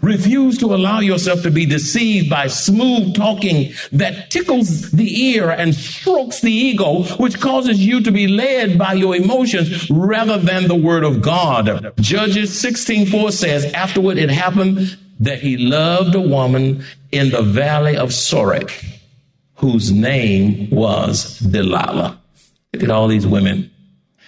Refuse 0.00 0.58
to 0.58 0.74
allow 0.74 1.00
yourself 1.00 1.42
to 1.42 1.50
be 1.50 1.66
deceived 1.66 2.30
by 2.30 2.46
smooth 2.46 3.14
talking 3.14 3.72
that 3.92 4.30
tickles 4.30 4.90
the 4.90 5.24
ear 5.26 5.50
and 5.50 5.74
strokes 5.74 6.40
the 6.40 6.52
ego, 6.52 7.02
which 7.18 7.38
causes 7.40 7.84
you 7.84 8.00
to 8.02 8.10
be 8.10 8.26
led 8.26 8.78
by 8.78 8.94
your 8.94 9.14
emotions 9.14 9.90
rather 9.90 10.38
than 10.38 10.68
the 10.68 10.74
word 10.74 11.04
of 11.04 11.20
God. 11.20 11.92
Judges 12.00 12.50
16:4 12.50 13.32
says, 13.32 13.64
afterward 13.72 14.18
it 14.18 14.30
happened 14.30 14.96
that 15.20 15.40
he 15.40 15.56
loved 15.56 16.14
a 16.14 16.20
woman 16.20 16.84
in 17.12 17.30
the 17.30 17.42
valley 17.42 17.96
of 17.96 18.08
Sorek, 18.08 18.72
whose 19.56 19.92
name 19.92 20.68
was 20.70 21.38
Delilah. 21.38 22.18
Look 22.72 22.82
at 22.82 22.90
all 22.90 23.06
these 23.06 23.26
women. 23.26 23.70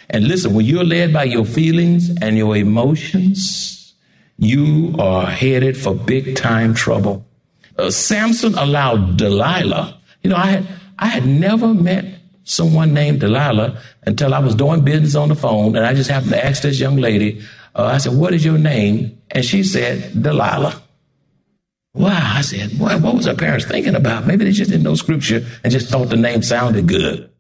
And 0.09 0.29
listen, 0.29 0.55
when 0.55 0.67
you're 0.67 0.85
led 0.85 1.13
by 1.13 1.25
your 1.25 1.45
feelings 1.45 2.11
and 2.21 2.37
your 2.37 2.57
emotions, 2.57 3.86
you 4.39 4.95
are 4.99 5.27
headed 5.27 5.77
for 5.77 5.95
big 5.95 6.37
time 6.37 6.75
trouble. 6.75 7.25
Uh, 7.79 7.91
Samson 7.91 8.55
allowed 8.55 9.17
Delilah. 9.17 9.99
You 10.23 10.31
know, 10.31 10.37
I 10.37 10.47
had, 10.47 10.69
I 10.99 11.07
had 11.07 11.27
never 11.27 11.73
met 11.73 12.21
someone 12.45 12.95
named 12.95 13.21
Delilah 13.21 13.81
until 14.05 14.35
I 14.35 14.39
was 14.39 14.55
doing 14.55 14.85
business 14.85 15.15
on 15.15 15.29
the 15.29 15.35
phone, 15.35 15.77
and 15.77 15.85
I 15.85 15.95
just 15.95 16.11
happened 16.11 16.33
to 16.33 16.45
ask 16.45 16.63
this 16.63 16.81
young 16.81 16.97
lady, 16.97 17.43
uh, 17.75 17.85
I 17.85 17.99
said, 17.99 18.15
What 18.15 18.35
is 18.35 18.45
your 18.45 18.59
name? 18.59 19.21
And 19.31 19.45
she 19.45 19.63
said, 19.63 20.23
Delilah. 20.23 20.83
Wow. 21.95 22.35
I 22.37 22.43
said, 22.43 22.79
Boy, 22.79 22.99
what 22.99 23.15
was 23.15 23.27
her 23.27 23.35
parents 23.35 23.67
thinking 23.67 23.95
about? 23.95 24.27
Maybe 24.27 24.45
they 24.45 24.53
just 24.53 24.71
didn't 24.71 24.85
know 24.85 24.95
scripture 24.95 25.45
and 25.65 25.73
just 25.73 25.89
thought 25.89 26.09
the 26.09 26.17
name 26.17 26.43
sounded 26.43 26.87
good. 26.87 27.31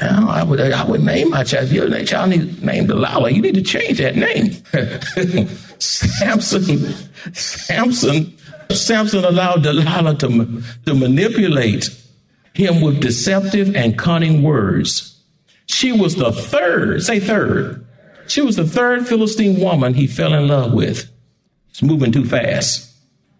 Now, 0.00 0.28
I 0.28 0.42
would, 0.42 0.60
I 0.60 0.84
would 0.84 1.02
name 1.02 1.30
my 1.30 1.42
child. 1.42 1.66
If 1.66 1.72
your 1.72 2.04
child 2.04 2.30
need, 2.30 2.62
named 2.62 2.88
Delilah, 2.88 3.30
you 3.30 3.40
need 3.40 3.54
to 3.54 3.62
change 3.62 3.98
that 3.98 4.14
name. 4.14 4.56
Samson, 5.78 6.94
Samson, 7.32 8.36
Samson 8.70 9.24
allowed 9.24 9.62
Delilah 9.62 10.16
to, 10.16 10.62
to 10.86 10.94
manipulate 10.94 11.90
him 12.54 12.80
with 12.80 13.00
deceptive 13.00 13.74
and 13.76 13.98
cunning 13.98 14.42
words. 14.42 15.22
She 15.66 15.92
was 15.92 16.16
the 16.16 16.32
third, 16.32 17.02
say 17.02 17.20
third. 17.20 17.84
She 18.28 18.40
was 18.40 18.56
the 18.56 18.66
third 18.66 19.06
Philistine 19.06 19.60
woman 19.60 19.94
he 19.94 20.06
fell 20.06 20.34
in 20.34 20.48
love 20.48 20.72
with. 20.72 21.10
It's 21.70 21.82
moving 21.82 22.12
too 22.12 22.24
fast. 22.24 22.92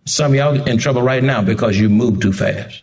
Some 0.05 0.33
of 0.33 0.37
y'all 0.37 0.69
in 0.69 0.79
trouble 0.79 1.03
right 1.03 1.23
now 1.23 1.43
because 1.43 1.79
you 1.79 1.89
moved 1.89 2.23
too 2.23 2.33
fast. 2.33 2.83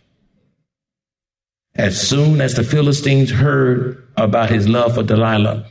As 1.76 2.00
soon 2.00 2.42
as 2.42 2.56
the 2.56 2.63
Philistines 2.63 3.32
heard 3.32 4.06
about 4.18 4.50
his 4.50 4.68
love 4.68 4.96
for 4.96 5.04
Delilah, 5.04 5.66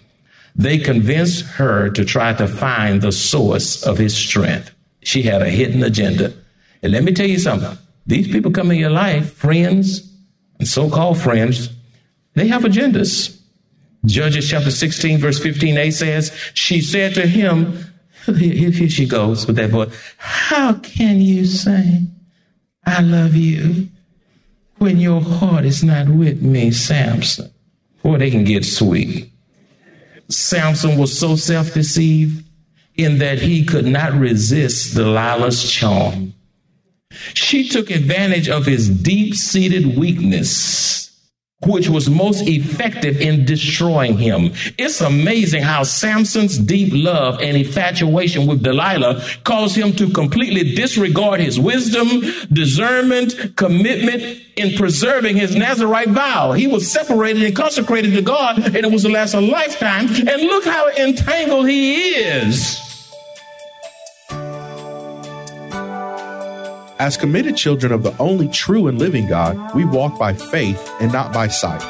they 0.55 0.79
convinced 0.79 1.45
her 1.47 1.89
to 1.91 2.05
try 2.05 2.33
to 2.35 2.47
find 2.47 3.01
the 3.01 3.13
source 3.13 3.83
of 3.85 3.99
his 3.99 4.17
strength. 4.17 4.71
She 5.03 5.23
had 5.23 5.43
a 5.43 5.49
hidden 5.49 5.83
agenda. 5.83 6.33
And 6.83 6.93
let 6.93 7.05
me 7.05 7.13
tell 7.13 7.29
you 7.29 7.39
something. 7.39 7.77
These 8.07 8.29
people 8.29 8.51
come 8.51 8.71
in 8.71 8.79
your 8.79 8.91
life, 8.91 9.33
friends 9.33 10.13
and 10.63 10.69
so-called 10.69 11.21
friends, 11.21 11.71
they 12.35 12.47
have 12.47 12.63
agendas. 12.63 13.37
Judges 14.05 14.49
chapter 14.49 14.71
16, 14.71 15.19
verse 15.19 15.41
15a 15.41 15.93
says, 15.93 16.31
She 16.55 16.81
said 16.81 17.15
to 17.15 17.27
him, 17.27 17.85
here 18.37 18.89
she 18.89 19.09
goes 19.09 19.45
with 19.45 19.57
that 19.57 19.71
voice, 19.71 19.93
How 20.19 20.75
can 20.75 21.21
you 21.21 21.47
say, 21.47 22.03
I 22.87 23.01
love 23.01 23.35
you, 23.35 23.89
when 24.79 24.99
your 24.99 25.21
heart 25.21 25.65
is 25.65 25.83
not 25.83 26.09
with 26.09 26.43
me, 26.43 26.71
Samson? 26.71 27.53
Boy, 28.05 28.19
they 28.19 28.31
can 28.31 28.45
get 28.45 28.65
sweet. 28.65 29.32
Samson 30.35 30.99
was 30.99 31.17
so 31.19 31.37
self 31.37 31.75
deceived 31.75 32.45
in 32.97 33.19
that 33.19 33.39
he 33.41 33.65
could 33.65 33.87
not 33.87 34.13
resist 34.13 34.95
Delilah's 34.95 35.71
charm. 35.71 36.35
She 37.35 37.69
took 37.69 37.91
advantage 37.91 38.49
of 38.49 38.67
his 38.67 38.89
deep 38.89 39.35
seated 39.35 39.97
weakness 39.97 41.02
which 41.67 41.89
was 41.89 42.11
most 42.11 42.47
effective 42.47 43.21
in 43.21 43.45
destroying 43.45 44.19
him. 44.19 44.53
It's 44.79 45.01
amazing 45.01 45.63
how 45.63 45.83
Samson's 45.85 46.59
deep 46.59 46.93
love 46.95 47.41
and 47.41 47.57
infatuation 47.57 48.47
with 48.47 48.63
Delilah 48.63 49.23
caused 49.45 49.77
him 49.77 49.93
to 49.95 50.11
completely 50.11 50.75
disregard 50.75 51.41
his 51.41 51.59
wisdom, 51.59 52.23
discernment, 52.53 53.57
commitment 53.57 54.41
in 54.57 54.77
preserving 54.77 55.37
his 55.37 55.55
Nazarite 55.55 56.09
vow. 56.09 56.53
He 56.53 56.67
was 56.67 56.91
separated 56.91 57.43
and 57.43 57.57
consecrated 57.57 58.15
to 58.15 58.23
God, 58.23 58.59
and 58.59 58.77
it 58.77 58.91
was 58.91 59.03
the 59.05 59.09
last 59.09 59.35
a 59.35 59.41
lifetime. 59.41 60.07
And 60.09 60.43
look 60.43 60.65
how 60.65 60.89
entangled 60.91 61.69
he 61.69 62.15
is. 62.15 62.92
As 67.03 67.17
committed 67.17 67.57
children 67.57 67.91
of 67.91 68.05
the 68.05 68.17
only 68.19 68.47
true 68.47 68.87
and 68.87 68.97
living 68.97 69.27
God, 69.27 69.75
we 69.75 69.85
walk 69.85 70.21
by 70.21 70.35
faith 70.35 70.89
and 71.01 71.13
not 71.13 71.33
by 71.33 71.49
sight. 71.49 71.83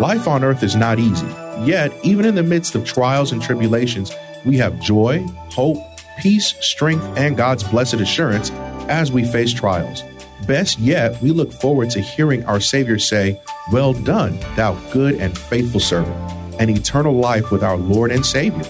Life 0.00 0.26
on 0.26 0.42
earth 0.42 0.62
is 0.62 0.74
not 0.74 0.98
easy, 0.98 1.26
yet, 1.60 1.92
even 2.02 2.24
in 2.24 2.34
the 2.34 2.42
midst 2.42 2.74
of 2.74 2.86
trials 2.86 3.30
and 3.30 3.42
tribulations, 3.42 4.10
we 4.46 4.56
have 4.56 4.80
joy, 4.80 5.22
hope, 5.50 5.76
peace, 6.18 6.54
strength, 6.60 7.04
and 7.14 7.36
God's 7.36 7.62
blessed 7.62 7.96
assurance 7.96 8.50
as 8.88 9.12
we 9.12 9.22
face 9.22 9.52
trials. 9.52 10.02
Best 10.46 10.78
yet, 10.78 11.20
we 11.20 11.30
look 11.30 11.52
forward 11.52 11.90
to 11.90 12.00
hearing 12.00 12.42
our 12.46 12.58
Savior 12.58 12.98
say, 12.98 13.38
Well 13.70 13.92
done, 13.92 14.38
thou 14.56 14.72
good 14.92 15.16
and 15.16 15.36
faithful 15.36 15.78
servant, 15.78 16.16
and 16.58 16.70
eternal 16.70 17.12
life 17.12 17.50
with 17.50 17.62
our 17.62 17.76
Lord 17.76 18.10
and 18.10 18.24
Savior. 18.24 18.64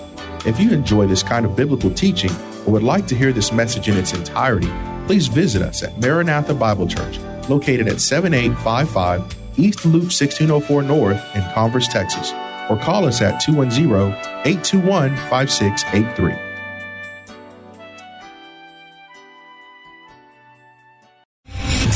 If 0.45 0.59
you 0.59 0.73
enjoy 0.73 1.07
this 1.07 1.23
kind 1.23 1.47
of 1.47 1.55
biblical 1.55 1.95
teaching 1.95 2.33
or 2.67 2.73
would 2.73 2.83
like 2.83 3.07
to 3.07 3.17
hear 3.17 3.33
this 3.33 3.53
message 3.53 3.89
in 3.89 3.97
its 3.97 4.13
entirety, 4.13 4.73
please 5.07 5.27
visit 5.27 5.63
us 5.63 5.83
at 5.83 5.99
Maranatha 5.99 6.55
Bible 6.55 6.87
Church, 6.87 7.19
located 7.49 7.89
at 7.89 8.01
7855 8.01 9.59
East 9.59 9.85
Loop 9.85 10.05
1604 10.05 10.83
North 10.83 11.37
in 11.37 11.43
Converse, 11.53 11.89
Texas, 11.89 12.33
or 12.69 12.77
call 12.79 13.05
us 13.07 13.21
at 13.21 13.41
210 13.41 13.91
821 14.45 15.17
5683. 15.17 16.54